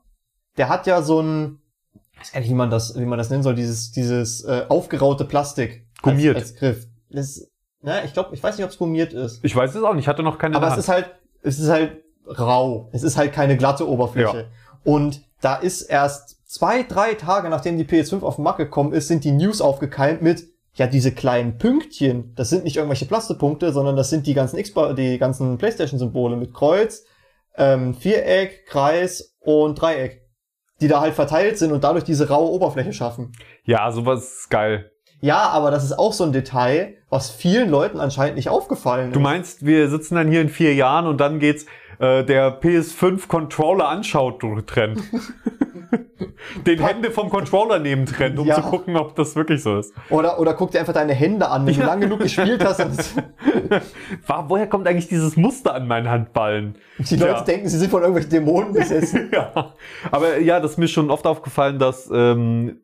[0.58, 1.60] der hat ja so ein,
[2.12, 4.66] ich weiß gar nicht, wie man das, wie man das nennen soll, dieses, dieses äh,
[4.68, 5.86] aufgeraute Plastik.
[6.02, 6.36] Gummiert.
[6.36, 6.86] Als, als Griff.
[7.08, 7.48] Das,
[7.82, 9.42] ne, ich glaube, ich weiß nicht, ob es gummiert ist.
[9.42, 11.10] Ich weiß es auch nicht, ich hatte noch keine Aber es ist halt,
[11.42, 12.88] es ist halt rau.
[12.92, 14.48] Es ist halt keine glatte Oberfläche.
[14.84, 19.08] Und da ist erst zwei, drei Tage nachdem die PS5 auf den Markt gekommen ist,
[19.08, 23.96] sind die News aufgekeimt mit, ja, diese kleinen Pünktchen, das sind nicht irgendwelche Plastepunkte, sondern
[23.96, 27.04] das sind die ganzen Xbox, die ganzen Playstation-Symbole mit Kreuz,
[27.56, 30.22] ähm, Viereck, Kreis und Dreieck,
[30.80, 33.32] die da halt verteilt sind und dadurch diese raue Oberfläche schaffen.
[33.64, 34.90] Ja, sowas ist geil.
[35.20, 39.18] Ja, aber das ist auch so ein Detail, was vielen Leuten anscheinend nicht aufgefallen Du
[39.18, 39.22] ist.
[39.22, 41.66] meinst, wir sitzen dann hier in vier Jahren und dann geht's
[41.98, 45.02] äh, der PS5 Controller anschaut Trend.
[46.66, 48.54] Den Hände vom Controller nehmen Trend, um Ja.
[48.56, 49.92] zu gucken, ob das wirklich so ist.
[50.08, 51.86] Oder, oder guck dir einfach deine Hände an, wenn du Ja.
[51.86, 52.80] lange genug gespielt hast.
[52.80, 52.98] Und
[54.26, 56.76] Wa- Woher kommt eigentlich dieses Muster an meinen Handballen?
[56.98, 57.40] die Leute Ja.
[57.42, 59.30] denken, sie sind von irgendwelchen Dämonen besessen.
[59.34, 59.74] ja.
[60.10, 62.80] Aber ja, das ist mir schon oft aufgefallen, dass ähm,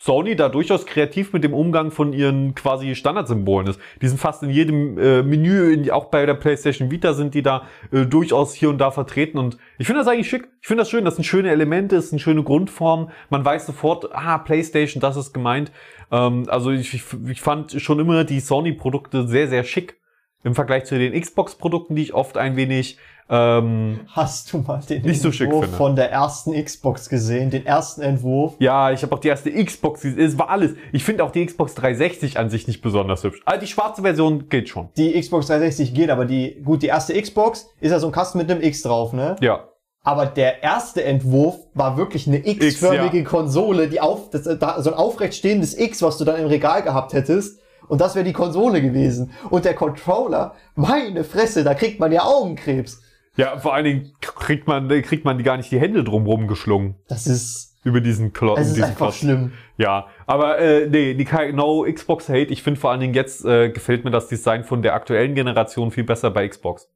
[0.00, 3.80] Sony da durchaus kreativ mit dem Umgang von ihren quasi Standardsymbolen ist.
[4.00, 7.42] Die sind fast in jedem äh, Menü, in, auch bei der PlayStation Vita sind die
[7.42, 10.48] da äh, durchaus hier und da vertreten und ich finde das eigentlich schick.
[10.60, 13.10] Ich finde das schön, das sind schöne Elemente, es sind schöne Grundformen.
[13.28, 15.72] Man weiß sofort, ah, PlayStation, das ist gemeint.
[16.12, 19.98] Ähm, also ich, ich, ich fand schon immer die Sony-Produkte sehr, sehr schick
[20.44, 22.98] im Vergleich zu den Xbox-Produkten, die ich oft ein wenig
[23.30, 25.76] ähm, Hast du mal den Nicht so schick Entwurf finde.
[25.76, 27.50] von der ersten Xbox gesehen?
[27.50, 28.54] Den ersten Entwurf?
[28.58, 30.20] Ja, ich habe auch die erste Xbox, gesehen.
[30.20, 30.74] es war alles.
[30.92, 33.40] Ich finde auch die Xbox 360 an sich nicht besonders hübsch.
[33.44, 34.88] Also die schwarze Version geht schon.
[34.96, 38.38] Die Xbox 360 geht, aber die, gut, die erste Xbox ist ja so ein Kasten
[38.38, 39.36] mit einem X drauf, ne?
[39.40, 39.64] Ja.
[40.02, 43.24] Aber der erste Entwurf war wirklich eine X-förmige ja.
[43.24, 46.82] Konsole, die auf, das, da, so ein aufrecht stehendes X, was du dann im Regal
[46.82, 47.60] gehabt hättest.
[47.88, 49.32] Und das wäre die Konsole gewesen.
[49.50, 53.02] Und der Controller, meine Fresse, da kriegt man ja Augenkrebs.
[53.38, 56.96] Ja, vor allen Dingen kriegt man, kriegt man die gar nicht die Hände drumrum geschlungen.
[57.08, 58.58] Das ist, Über diesen Klotz.
[58.58, 59.52] das ist einfach schlimm.
[59.76, 62.52] Ja, aber äh, nee, die No Xbox Hate.
[62.52, 65.92] Ich finde vor allen Dingen jetzt äh, gefällt mir das Design von der aktuellen Generation
[65.92, 66.90] viel besser bei Xbox.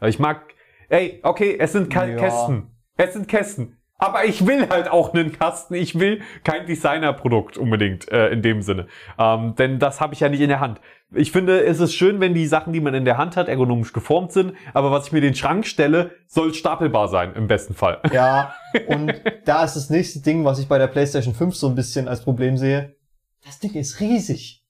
[0.00, 0.54] Äh, Ich mag,
[0.88, 2.16] ey, okay, es sind Ka Ja.
[2.16, 2.70] Kästen.
[2.96, 3.74] Es sind Kästen.
[4.00, 5.74] Aber ich will halt auch einen Kasten.
[5.74, 8.86] Ich will kein Designerprodukt unbedingt äh, in dem Sinne.
[9.18, 10.80] Ähm, denn das habe ich ja nicht in der Hand.
[11.14, 13.94] Ich finde, es ist schön, wenn die Sachen, die man in der Hand hat, ergonomisch
[13.94, 14.52] geformt sind.
[14.74, 18.00] Aber was ich mir den Schrank stelle, soll stapelbar sein, im besten Fall.
[18.12, 18.54] Ja,
[18.88, 19.14] und
[19.46, 22.22] da ist das nächste Ding, was ich bei der PlayStation 5 so ein bisschen als
[22.22, 22.96] Problem sehe.
[23.44, 24.64] Das Ding ist riesig.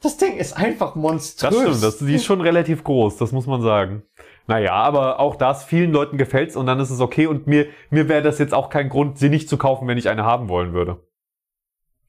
[0.00, 1.50] Das Ding ist einfach monströs.
[1.50, 4.04] Das stimmt, das, die ist schon relativ groß, das muss man sagen.
[4.46, 8.08] Naja, aber auch das, vielen Leuten gefällt's und dann ist es okay und mir, mir
[8.08, 10.72] wäre das jetzt auch kein Grund, sie nicht zu kaufen, wenn ich eine haben wollen
[10.72, 11.00] würde.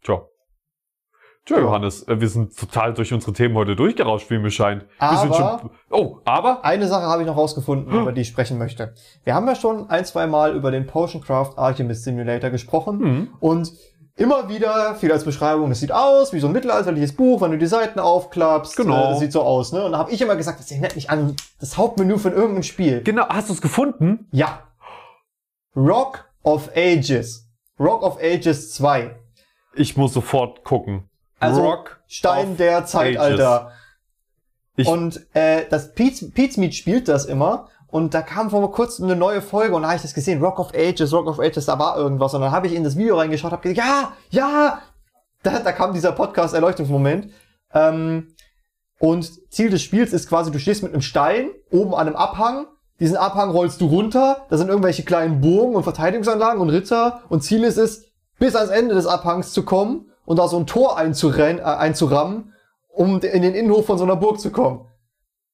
[0.03, 0.21] Tja.
[1.49, 1.63] Tja, Ja.
[1.63, 4.85] Johannes, äh, wir sind total durch unsere Themen heute durchgerauscht, wie mir scheint.
[4.99, 6.63] Aber- schon, oh, aber?
[6.63, 8.93] Eine Sache habe ich noch rausgefunden, über die ich sprechen möchte.
[9.23, 13.27] Wir haben ja schon ein, zwei Mal über den Potioncraft Alchemist Simulator gesprochen Hm.
[13.39, 13.73] und
[14.15, 17.57] immer wieder viel als Beschreibung, es sieht aus wie so ein mittelalterliches Buch, wenn du
[17.57, 19.05] die Seiten aufklappst, Genau.
[19.05, 19.83] äh, das sieht so aus, ne?
[19.85, 23.01] Und da habe ich immer gesagt, das erinnert mich an das Hauptmenü von irgendeinem Spiel.
[23.01, 24.27] Genau, hast du es gefunden?
[24.31, 24.67] Ja.
[25.75, 27.49] Rock of Ages.
[27.79, 29.15] Rock of Ages 2.
[29.73, 31.09] Ich muss sofort gucken.
[31.39, 33.71] Also Rock Stein der Zeitalter.
[34.75, 37.67] Ich- und äh, das Pete's, Pete's Meat spielt das immer.
[37.87, 40.43] Und da kam vor kurzem eine neue Folge und da habe ich das gesehen.
[40.43, 42.33] Rock of Ages, Rock of Ages, da war irgendwas.
[42.33, 44.81] Und dann habe ich in das Video reingeschaut, habe gesagt, ja, ja.
[45.41, 47.31] Da, da kam dieser Podcast-Erleuchtungsmoment.
[47.73, 48.35] Ähm,
[48.99, 52.67] und Ziel des Spiels ist quasi, du stehst mit einem Stein oben an einem Abhang.
[52.99, 54.45] Diesen Abhang rollst du runter.
[54.49, 57.21] Da sind irgendwelche kleinen Burgen und Verteidigungsanlagen und Ritter.
[57.29, 58.05] Und Ziel ist es,
[58.37, 62.53] bis ans Ende des Abhangs zu kommen und da so ein Tor einzurennen, äh, einzurammen,
[62.87, 64.85] um in den Innenhof von so einer Burg zu kommen.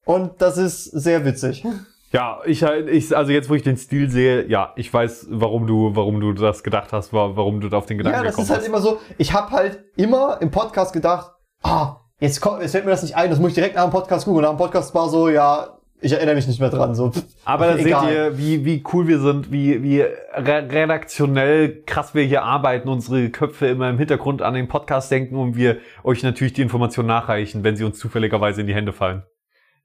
[0.04, 1.66] Und das ist sehr witzig.
[2.12, 5.96] Ja, ich, ich, also jetzt, wo ich den Stil sehe, ja, ich weiß, warum du,
[5.96, 8.60] warum du das gedacht hast, warum du auf den Gedanken Ja, das gekommen ist halt
[8.62, 8.68] hast.
[8.68, 11.32] immer so, ich habe halt immer im Podcast gedacht,
[11.64, 13.92] ah, jetzt, kommt, jetzt fällt mir das nicht ein, das muss ich direkt nach dem
[13.92, 14.40] Podcast gucken.
[14.40, 16.94] Und nach dem Podcast war so, ja, ich erinnere mich nicht mehr dran.
[16.94, 17.12] So.
[17.46, 22.24] Aber da seht ihr, wie, wie cool wir sind, wie, wie re redaktionell krass wir
[22.24, 26.54] hier arbeiten, unsere Köpfe immer im Hintergrund an den Podcast denken und wir euch natürlich
[26.54, 29.24] die Informationen nachreichen, wenn sie uns zufälligerweise in die Hände fallen.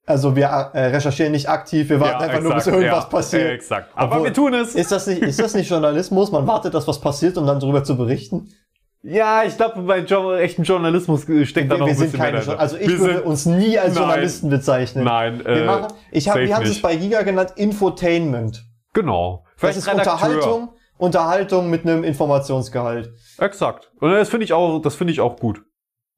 [0.07, 3.51] Also wir äh, recherchieren nicht aktiv, wir warten einfach nur, bis exakt, irgendwas ja, passiert.
[3.53, 3.91] Exakt.
[3.95, 4.75] Aber Obwohl- wir tun es.
[4.75, 6.33] Ist das, nicht, ist das nicht Journalismus?
[6.33, 8.49] Man wartet, dass was passiert, um dann darüber zu berichten?
[9.03, 12.21] Ja, ich glaube, bei jo echten Journalismus äh, steckt da noch wir ein sind bisschen
[12.21, 12.53] mehr keine dahinter.
[12.53, 12.61] Journalisten.
[12.61, 14.03] Also ich Wir würde sind- uns nie als Nein.
[14.05, 15.05] Journalisten bezeichnen.
[15.05, 17.53] Nein, Wir äh, machen, ich hab, wie haben sie es bei Giga genannt?
[17.57, 18.63] Infotainment.
[18.93, 19.45] Genau.
[19.45, 20.13] Das Vielleicht ist Redakteur.
[20.15, 23.11] Unterhaltung, Unterhaltung mit einem Informationsgehalt.
[23.39, 23.91] Exakt.
[24.01, 25.63] Und das finde ich auch, das finde ich auch gut.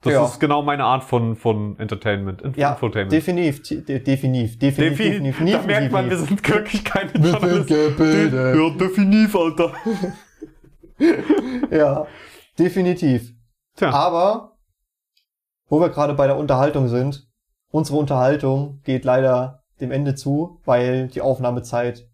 [0.03, 0.25] Das Ja.
[0.25, 2.43] ist genau meine Art von, von Entertainment.
[2.43, 3.13] Inf Ja, Infotainment.
[3.13, 6.29] definitiv, de- definitiv, definitiv, Defi definitiv, da merkt man, wir definitiv.
[6.29, 7.97] sind wirklich keine Wir sind Journalisten.
[7.97, 8.57] gebildet.
[8.57, 9.73] Ja, definitiv, Alter.
[11.71, 12.07] Ja,
[12.59, 13.33] definitiv.
[13.77, 13.91] Tja.
[13.91, 14.59] Aber,
[15.69, 17.29] wo wir gerade bei der Unterhaltung sind,
[17.71, 22.09] unsere Unterhaltung geht leider dem Ende zu, weil die Aufnahmezeit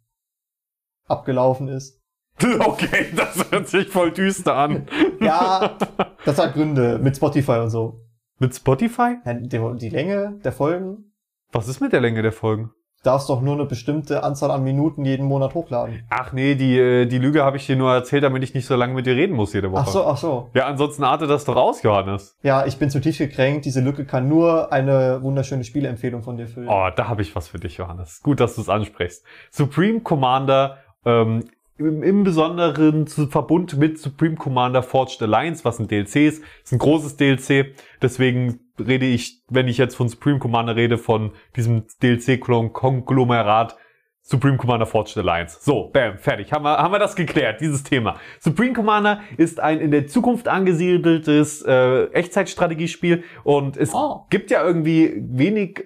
[1.06, 1.98] abgelaufen ist.
[2.60, 4.86] Okay, das hört sich voll düster an.
[5.20, 5.76] Ja,
[6.24, 8.00] das hat Gründe mit Spotify und so.
[8.38, 9.16] Mit Spotify?
[9.24, 11.12] Die Länge der Folgen
[11.50, 12.70] Was ist mit der Länge der Folgen?
[13.08, 16.04] Darfst doch nur eine bestimmte Anzahl an Minuten jeden Monat hochladen.
[16.10, 18.76] Ach nee, die, äh, die Lüge habe ich dir nur erzählt, damit ich nicht so
[18.76, 19.84] lange mit dir reden muss jede Woche.
[19.86, 20.50] Ach so, ach so.
[20.52, 22.36] Ja, ansonsten artet das doch aus, Johannes.
[22.42, 23.64] Ja, ich bin zutiefst gekränkt.
[23.64, 26.68] Diese Lücke kann nur eine wunderschöne Spieleempfehlung von dir füllen.
[26.68, 28.20] Oh, da habe ich was für dich, Johannes.
[28.22, 29.24] Gut, dass du es ansprichst.
[29.50, 31.44] Supreme Commander, ähm,
[31.78, 36.42] im, im Besonderen zu Verbund mit Supreme Commander Forged Alliance, was ein DLC ist.
[36.62, 37.74] Ist ein großes DLC.
[38.02, 43.76] Deswegen rede ich, wenn ich jetzt von Supreme Commander rede, von diesem DLC-Konglomerat
[44.22, 45.58] Supreme Commander Forged Alliance.
[45.62, 46.52] So, bam, fertig.
[46.52, 48.16] Haben wir, haben wir das geklärt, dieses Thema.
[48.40, 54.26] Supreme Commander ist ein in der Zukunft angesiedeltes äh, Echtzeitstrategiespiel und es Oh.
[54.28, 55.84] gibt ja irgendwie wenig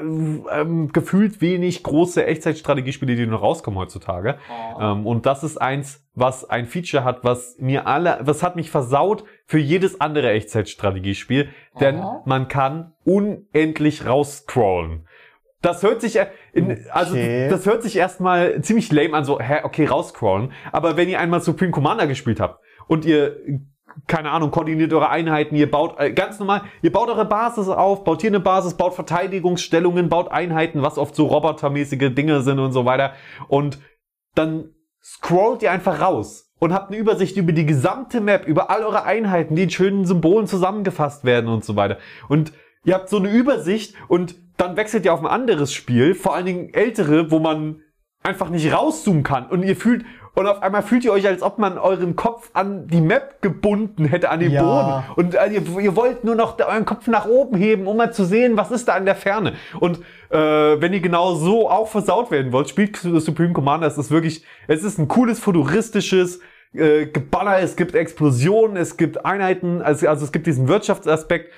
[0.00, 4.38] ähm, gefühlt wenig große Echtzeitstrategiespiele, die noch rauskommen heutzutage.
[4.80, 8.70] Ähm, und das ist eins, was ein Feature hat, was mir alle, was hat mich
[8.70, 11.48] versaut für jedes andere Echtzeitstrategiespiel,
[11.80, 12.22] denn Aha.
[12.24, 15.08] man kann unendlich rausscrollen.
[15.60, 17.48] Das hört sich, äh, in, also Okay.
[17.50, 20.52] das hört sich erstmal ziemlich lame an, so, hä, okay, rausscrollen.
[20.70, 23.38] Aber wenn ihr einmal Supreme Commander gespielt habt und ihr
[24.06, 28.04] keine Ahnung, koordiniert eure Einheiten, ihr baut äh, ganz normal, ihr baut eure Basis auf,
[28.04, 32.70] baut hier eine Basis, baut Verteidigungsstellungen, baut Einheiten, was oft so robotermäßige Dinge sind und
[32.70, 33.14] so weiter.
[33.48, 33.80] Und
[34.36, 34.70] dann
[35.02, 39.04] scrollt ihr einfach raus und habt eine Übersicht über die gesamte Map, über all eure
[39.04, 41.98] Einheiten, die in schönen Symbolen zusammengefasst werden und so weiter.
[42.28, 42.52] Und
[42.84, 46.46] ihr habt so eine Übersicht und dann wechselt ihr auf ein anderes Spiel, vor allen
[46.46, 47.82] Dingen ältere, wo man
[48.22, 51.58] einfach nicht rauszoomen kann und ihr fühlt und auf einmal fühlt ihr euch, als ob
[51.58, 54.62] man euren Kopf an die Map gebunden hätte, an den Ja.
[54.62, 55.04] Boden.
[55.16, 58.24] Und äh, ihr, ihr wollt nur noch euren Kopf nach oben heben, um mal zu
[58.24, 59.54] sehen, was ist da in der Ferne.
[59.80, 59.98] Und
[60.30, 63.86] äh, wenn ihr genau so auch versaut werden wollt, spielt Supreme Commander.
[63.86, 66.40] Es ist wirklich, es ist ein cooles, futuristisches
[66.72, 67.60] äh, Geballer.
[67.60, 71.52] Es gibt Explosionen, es gibt Einheiten, also, also es gibt diesen Wirtschaftsaspekt.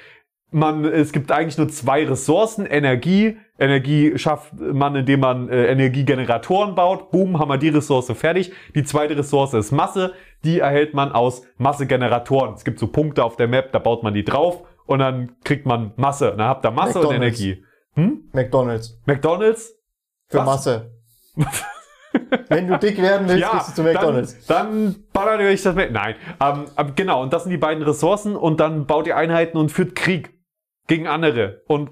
[0.55, 3.39] Man, es gibt eigentlich nur zwei Ressourcen, Energie.
[3.59, 7.11] Energie schafft man, indem man äh, Energiegeneratoren baut.
[7.11, 8.53] Boom, haben wir die Ressource fertig.
[8.75, 10.13] Die zweite Ressource ist Masse.
[10.45, 12.55] Die erhält man aus Massegeneratoren.
[12.55, 15.65] Es gibt so Punkte auf der Map, da baut man die drauf und dann kriegt
[15.65, 16.35] man Masse.
[16.37, 17.41] Dann habt ihr Masse und McDonald's.
[17.41, 17.65] Energie.
[17.95, 18.31] Hm?
[18.33, 19.01] McDonalds.
[19.07, 19.75] McDonalds?
[20.29, 20.47] Für Was?
[20.47, 20.91] Masse.
[22.49, 24.47] Wenn du dick werden willst, gehst du zu McDonalds.
[24.47, 25.93] Dann, dann ballert ihr euch das mit.
[25.93, 26.15] Nein.
[26.41, 29.95] Ähm, genau, und das sind die beiden Ressourcen und dann baut ihr Einheiten und führt
[29.95, 30.31] Krieg
[30.87, 31.63] gegen andere.
[31.67, 31.91] Und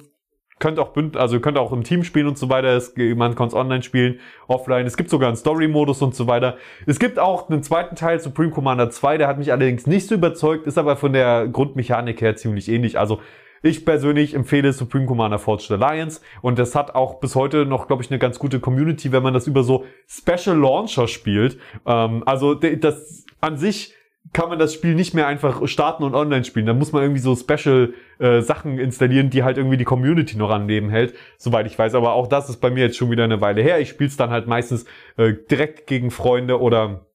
[0.61, 2.69] könnt auch bünd, also könnt auch im Team spielen und so weiter.
[2.77, 4.87] Es, man kann es online spielen, offline.
[4.87, 6.57] Es gibt sogar einen Story-Modus und so weiter.
[6.87, 10.15] Es gibt auch einen zweiten Teil, Supreme Commander 2, der hat mich allerdings nicht so
[10.15, 12.99] überzeugt, ist aber von der Grundmechanik her ziemlich ähnlich.
[12.99, 13.21] Also
[13.63, 18.03] ich persönlich empfehle Supreme Commander Forged Alliance und das hat auch bis heute noch, glaube
[18.03, 21.59] ich, eine ganz gute Community, wenn man das über so Special Launcher spielt.
[21.87, 23.95] Ähm, also das an sich
[24.33, 26.67] kann man das Spiel nicht mehr einfach starten und online spielen.
[26.67, 30.51] Da muss man irgendwie so Special äh, Sachen installieren, die halt irgendwie die Community noch
[30.51, 31.95] am Leben hält, soweit ich weiß.
[31.95, 33.81] Aber auch das ist bei mir jetzt schon wieder eine Weile her.
[33.81, 34.85] Ich spiele es dann halt meistens
[35.17, 37.07] äh, direkt gegen Freunde oder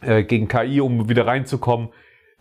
[0.00, 1.88] äh, gegen KI, um wieder reinzukommen.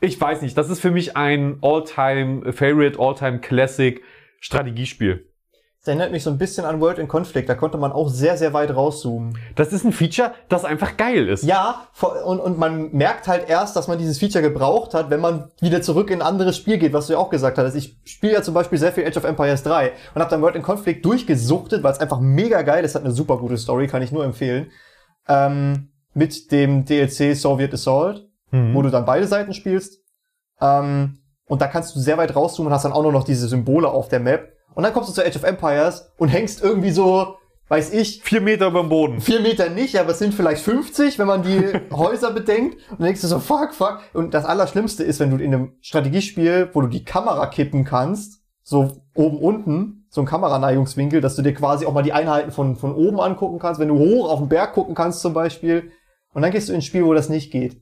[0.02, 4.02] Ich weiß nicht, das ist für mich ein All-Time Favorite, All-Time Classic
[4.40, 5.29] Strategiespiel.
[5.80, 7.48] Das erinnert mich so ein bisschen an World in Conflict.
[7.48, 9.38] Da konnte man auch sehr, sehr weit rauszoomen.
[9.56, 11.46] Das ist ein Feature, das einfach geil ist.
[11.46, 11.88] Ja,
[12.26, 15.82] und, und man merkt halt erst, dass man dieses Feature gebraucht hat, wenn man wieder
[15.82, 17.78] zurück in ein anderes Spiel geht, was du ja auch gesagt hattest.
[17.78, 20.58] Ich spiele ja zum Beispiel sehr viel Age of Empires 3 und habe dann World
[20.58, 22.96] in Conflict durchgesuchtet, weil es einfach mega geil ist.
[22.96, 24.72] Hat eine super gute Story, kann ich nur empfehlen.
[25.30, 28.74] Ähm, mit dem DLC Soviet Assault, Mhm.
[28.74, 30.02] wo du dann beide Seiten spielst.
[30.60, 33.48] Ähm, und da kannst du sehr weit rauszoomen und hast dann auch nur noch diese
[33.48, 34.54] Symbole auf der Map.
[34.74, 37.36] Und dann kommst du zu Age of Empires und hängst irgendwie so,
[37.68, 39.20] weiß ich, Vier Meter über dem Boden.
[39.22, 42.76] vier Meter nicht, aber es sind vielleicht 50, wenn man die Häuser bedenkt.
[42.92, 44.00] Und dann denkst du so, fuck, fuck.
[44.14, 48.42] Und das Allerschlimmste ist, wenn du in einem Strategiespiel, wo du die Kamera kippen kannst,
[48.64, 52.76] so oben unten, so ein Kameraneigungswinkel, dass du dir quasi auch mal die Einheiten von,
[52.76, 55.92] von oben angucken kannst, wenn du hoch auf den Berg gucken kannst zum Beispiel.
[56.34, 57.82] Und dann gehst du ins Spiel, wo das nicht geht.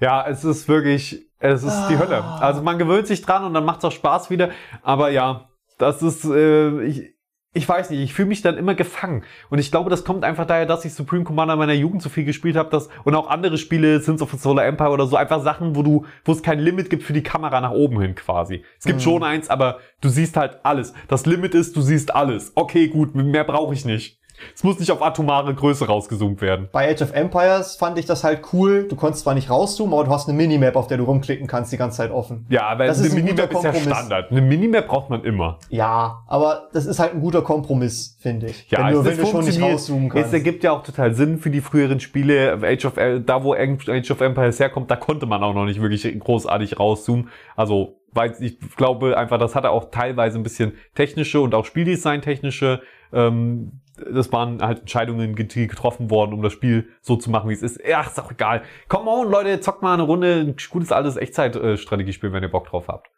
[0.00, 1.98] Ja, es ist wirklich, es ist die Ah.
[1.98, 2.24] Hölle.
[2.24, 4.50] Also man gewöhnt sich dran und dann macht es auch Spaß wieder.
[4.82, 5.48] Aber ja,
[5.82, 7.12] das ist, äh, ich,
[7.54, 9.24] ich weiß nicht, ich fühle mich dann immer gefangen.
[9.50, 12.08] Und ich glaube, das kommt einfach daher, dass ich Supreme Commander in meiner Jugend so
[12.08, 15.16] viel gespielt habe, dass und auch andere Spiele, Sins of the Solar Empire oder so,
[15.16, 18.14] einfach Sachen, wo du, wo es kein Limit gibt für die Kamera nach oben hin
[18.14, 18.64] quasi.
[18.78, 19.02] Es gibt Mhm.
[19.02, 20.94] schon eins, aber du siehst halt alles.
[21.08, 22.52] Das Limit ist, du siehst alles.
[22.54, 24.18] Okay, gut, mehr brauche ich nicht.
[24.54, 26.68] Es muss nicht auf atomare Größe rausgezoomt werden.
[26.72, 28.86] Bei Age of Empires fand ich das halt cool.
[28.88, 31.72] Du konntest zwar nicht rauszoomen, aber du hast eine Minimap, auf der du rumklicken kannst,
[31.72, 32.46] die ganze Zeit offen.
[32.48, 33.98] Ja, aber Das eine ist ein guter Minimap ist ja Kompromiss.
[33.98, 34.30] Standard.
[34.30, 35.58] Eine Minimap braucht man immer.
[35.68, 38.70] Ja, aber das ist halt ein guter Kompromiss, finde ich.
[38.70, 40.28] Ja, wenn du, wenn du schon nicht rauszoomen kannst.
[40.28, 42.58] Es ergibt ja auch total Sinn für die früheren Spiele.
[42.62, 46.18] Age of, da wo Age of Empires herkommt, da konnte man auch noch nicht wirklich
[46.18, 47.28] großartig rauszoomen.
[47.56, 52.82] Also, weil ich glaube einfach, das hatte auch teilweise ein bisschen technische und auch Spieldesign-technische,
[53.12, 53.80] ähm,
[54.12, 57.80] das waren halt Entscheidungen, getroffen worden, um das Spiel so zu machen, wie es ist.
[57.94, 58.62] Ach, ist auch egal.
[58.88, 60.34] Come on, Leute, zockt mal eine Runde.
[60.40, 63.08] Ein gutes altes Echtzeit-Strategiespiel, wenn ihr Bock drauf habt.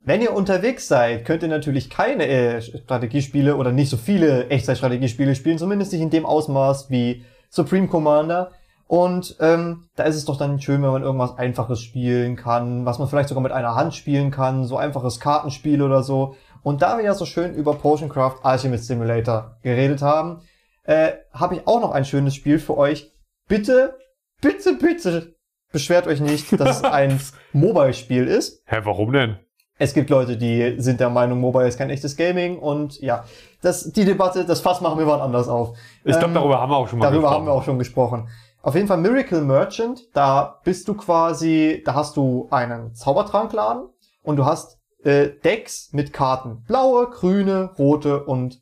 [0.00, 5.34] Wenn ihr unterwegs seid, könnt ihr natürlich keine äh, Strategiespiele oder nicht so viele Echtzeit-Strategiespiele
[5.34, 8.52] spielen, zumindest nicht in dem Ausmaß wie Supreme Commander.
[8.86, 12.98] Und ähm, da ist es doch dann schön, wenn man irgendwas Einfaches spielen kann, was
[12.98, 16.36] man vielleicht sogar mit einer Hand spielen kann, so einfaches Kartenspiel oder so.
[16.62, 20.40] Und da wir ja so schön über Potioncraft Alchemist Simulator geredet haben,
[20.84, 23.12] äh, habe ich auch noch ein schönes Spiel für euch.
[23.48, 23.96] Bitte,
[24.40, 25.34] bitte, bitte
[25.72, 27.20] beschwert euch nicht, dass es ein
[27.52, 28.62] Mobile-Spiel ist.
[28.66, 29.38] Hä, warum denn?
[29.80, 33.24] Es gibt Leute, die sind der Meinung, Mobile ist kein echtes Gaming und ja,
[33.62, 35.76] das, die Debatte, das Fass machen wir wann anders auf.
[36.04, 37.36] Ich glaube, Ähm, darüber haben wir auch schon mal Darüber gesprochen.
[37.36, 38.28] haben wir auch schon gesprochen.
[38.62, 43.84] Auf jeden Fall Miracle Merchant, da bist du quasi, da hast du einen Zaubertrankladen
[44.24, 46.64] und du hast äh, Decks mit Karten.
[46.66, 48.60] Blaue, grüne, rote und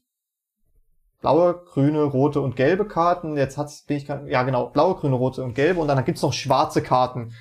[1.21, 3.37] blaue, grüne, rote und gelbe Karten.
[3.37, 6.33] Jetzt hat's, bin ich ja genau, blaue, grüne, rote und gelbe und dann gibt's noch
[6.33, 7.33] schwarze Karten.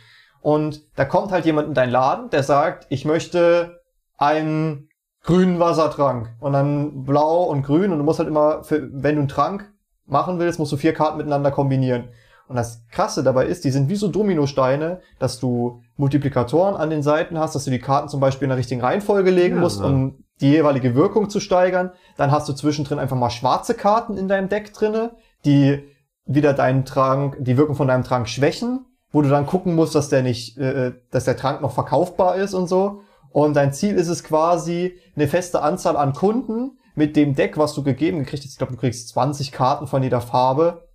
[0.41, 3.81] Und da kommt halt jemand in deinen Laden, der sagt, ich möchte
[4.17, 4.89] einen
[5.23, 9.21] grünen Wassertrank und dann blau und grün und du musst halt immer, für, wenn du
[9.21, 9.71] einen Trank
[10.05, 12.09] machen willst, musst du vier Karten miteinander kombinieren.
[12.47, 17.01] Und das Krasse dabei ist, die sind wie so Dominosteine, dass du Multiplikatoren an den
[17.01, 19.61] Seiten hast, dass du die Karten zum Beispiel in der richtigen Reihenfolge legen Ja.
[19.61, 21.91] musst, um die jeweilige Wirkung zu steigern.
[22.17, 25.15] Dann hast du zwischendrin einfach mal schwarze Karten in deinem Deck drinne,
[25.45, 25.83] die
[26.25, 30.09] wieder deinen Trank, die Wirkung von deinem Trank schwächen, wo du dann gucken musst, dass
[30.09, 33.01] der nicht, äh, dass der Trank noch verkaufbar ist und so.
[33.31, 37.73] Und dein Ziel ist es quasi, eine feste Anzahl an Kunden mit dem Deck, was
[37.73, 40.87] du gegeben gekriegt hast, ich glaube, du kriegst 20 Karten von jeder Farbe,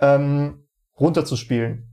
[0.00, 0.59] ähm,
[1.00, 1.86] runterzuspielen.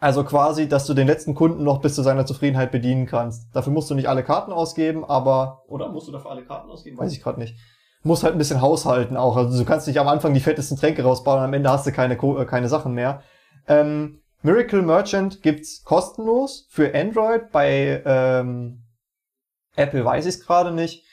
[0.00, 3.48] Also quasi, dass du den letzten Kunden noch bis zu seiner Zufriedenheit bedienen kannst.
[3.54, 5.64] Dafür musst du nicht alle Karten ausgeben, aber...
[5.66, 6.96] Oder musst du dafür alle Karten ausgeben?
[6.96, 7.56] Weiß ich gerade nicht.
[8.04, 9.36] Musst halt ein bisschen haushalten auch.
[9.36, 11.90] Also du kannst nicht am Anfang die fettesten Tränke rausbauen und am Ende hast du
[11.90, 13.22] keine, äh, keine Sachen mehr.
[13.66, 17.50] Ähm, Miracle Merchant gibt's kostenlos für Android.
[17.50, 18.84] Bei ähm,
[19.74, 21.04] Apple weiß ich es gerade nicht.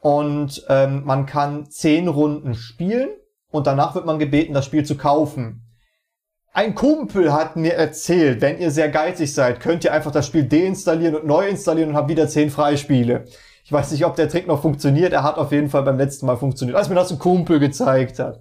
[0.00, 3.08] Und ähm, man kann zehn Runden spielen
[3.50, 5.64] und danach wird man gebeten, das Spiel zu kaufen.
[6.58, 10.42] Ein Kumpel hat mir erzählt, wenn ihr sehr geizig seid, könnt ihr einfach das Spiel
[10.42, 13.26] deinstallieren und neu installieren und habt wieder zehn Freispiele.
[13.62, 15.12] Ich weiß nicht, ob der Trick noch funktioniert.
[15.12, 18.18] Er hat auf jeden Fall beim letzten Mal funktioniert, als mir das ein Kumpel gezeigt
[18.18, 18.40] hat.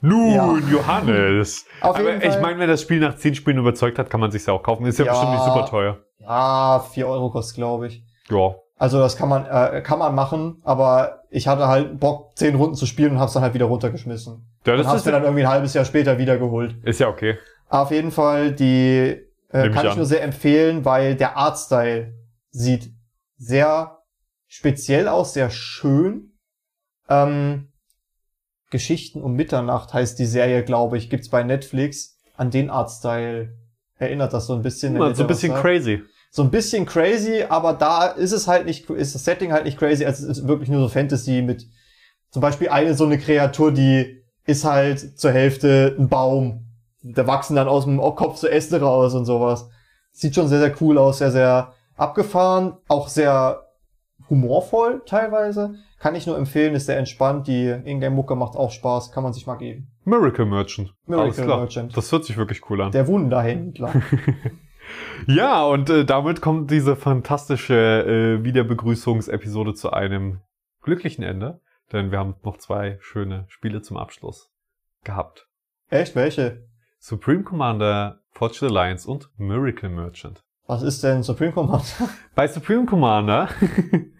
[0.00, 0.56] Nun, Ja.
[0.70, 1.64] Johannes.
[1.80, 4.46] Auf Aber ich meine, wenn das Spiel nach 10 Spielen überzeugt hat, kann man sich's
[4.46, 4.86] ja auch kaufen.
[4.86, 5.10] Ist ja, Ja.
[5.10, 5.98] bestimmt nicht super teuer.
[6.20, 8.04] Ja, vier Euro kostet, glaube ich.
[8.30, 8.54] Ja.
[8.78, 12.74] Also das kann man, äh, kann man machen, aber ich hatte halt Bock, zehn Runden
[12.74, 14.46] zu spielen und hab's dann halt wieder runtergeschmissen.
[14.66, 16.76] Ja, und das hab's ist, mir dann irgendwie ein halbes Jahr später wieder geholt.
[16.84, 17.38] ist ja okay.
[17.68, 19.96] Auf jeden Fall, die äh, ich kann ich an.
[19.96, 22.14] nur sehr empfehlen, weil der Artstyle
[22.50, 22.92] sieht
[23.38, 23.98] sehr
[24.46, 26.32] speziell aus, sehr schön.
[27.08, 27.72] Ähm,
[28.70, 32.18] Geschichten um Mitternacht heißt die Serie, glaube ich, gibt's bei Netflix.
[32.36, 33.56] An den Artstyle
[33.98, 34.96] erinnert das so ein bisschen.
[34.96, 35.62] Ja, so ein bisschen sagt.
[35.62, 36.02] crazy.
[36.30, 39.78] So ein bisschen crazy, aber da ist es halt nicht, ist das Setting halt nicht
[39.78, 41.66] crazy, also es ist wirklich nur so Fantasy mit
[42.30, 46.66] Zum Beispiel eine so eine Kreatur, die ist halt zur Hälfte ein Baum.
[47.02, 49.68] Da wachsen dann aus dem Kopf so Äste raus und sowas.
[50.12, 53.66] Sieht schon sehr, sehr cool aus, sehr, sehr abgefahren, auch sehr
[54.28, 55.74] humorvoll teilweise.
[55.98, 57.46] Kann ich nur empfehlen, ist sehr entspannt.
[57.46, 59.88] Die Ingame-Mucke macht auch Spaß, kann man sich mal geben.
[60.04, 60.92] Miracle Merchant.
[61.06, 61.46] Miracle.
[61.46, 61.96] Merchant.
[61.96, 62.92] Das hört sich wirklich cool an.
[62.92, 63.92] Der Wunderhändler.
[65.26, 67.74] Ja, und äh, damit kommt diese fantastische
[68.38, 70.40] äh, Wiederbegrüßungsepisode zu einem
[70.82, 71.60] glücklichen Ende,
[71.92, 74.50] denn wir haben noch zwei schöne Spiele zum Abschluss
[75.04, 75.48] gehabt.
[75.88, 76.14] Echt?
[76.16, 76.66] Welche?
[76.98, 80.42] Supreme Commander, Fortune Alliance und Miracle Merchant.
[80.66, 81.84] Was ist denn Supreme Commander?
[82.34, 83.48] Bei Supreme Commander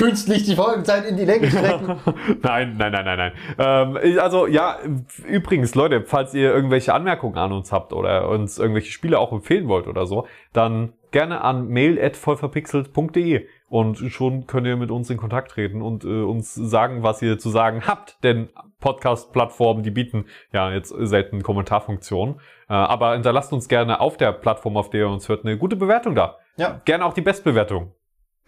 [0.00, 1.96] Künstlich die Folgenzeit in die Länge strecken.
[2.42, 3.32] nein, nein, nein, nein, nein.
[3.58, 4.78] Ähm, also ja,
[5.26, 9.68] übrigens, Leute, falls ihr irgendwelche Anmerkungen an uns habt oder uns irgendwelche Spiele auch empfehlen
[9.68, 15.50] wollt oder so, dann gerne an mail@vollverpixelt.de und schon könnt ihr mit uns in Kontakt
[15.50, 18.48] treten und äh, uns sagen, was ihr zu sagen habt, denn
[18.80, 22.36] Podcast-Plattformen, die bieten ja jetzt selten Kommentarfunktionen,
[22.68, 25.76] äh, aber hinterlasst uns gerne auf der Plattform, auf der ihr uns hört, eine gute
[25.76, 26.38] Bewertung da.
[26.56, 26.80] Ja.
[26.84, 27.92] Gerne auch die Bestbewertung.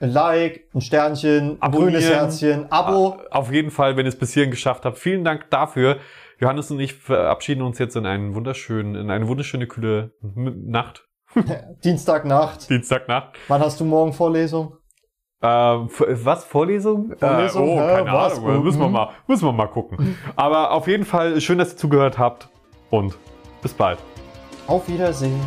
[0.02, 3.20] Ein Like, ein Sternchen, ein grünes Herzchen, Abo.
[3.30, 4.98] Ah, Auf jeden Fall, wenn ihr es bis hierhin geschafft habt.
[4.98, 5.98] Vielen Dank dafür.
[6.40, 11.06] Johannes und ich verabschieden uns jetzt in einen wunderschönen, in eine wunderschöne kühle Nacht.
[11.84, 12.68] Dienstagnacht.
[12.68, 13.36] Dienstagnacht.
[13.46, 14.76] Wann hast du morgen Vorlesung?
[15.40, 15.88] Ähm,
[16.24, 16.44] was?
[16.46, 17.14] Vorlesung?
[17.16, 18.38] Vorlesung, Äh, oh, keine Was?
[18.38, 18.64] Ahnung.
[18.64, 18.92] Müssen wir Mhm.
[18.92, 20.16] mal, müssen wir mal gucken.
[20.34, 22.48] Aber auf jeden Fall schön, dass ihr zugehört habt
[22.90, 23.16] und
[23.62, 23.98] bis bald.
[24.66, 25.40] Auf Wiedersehen.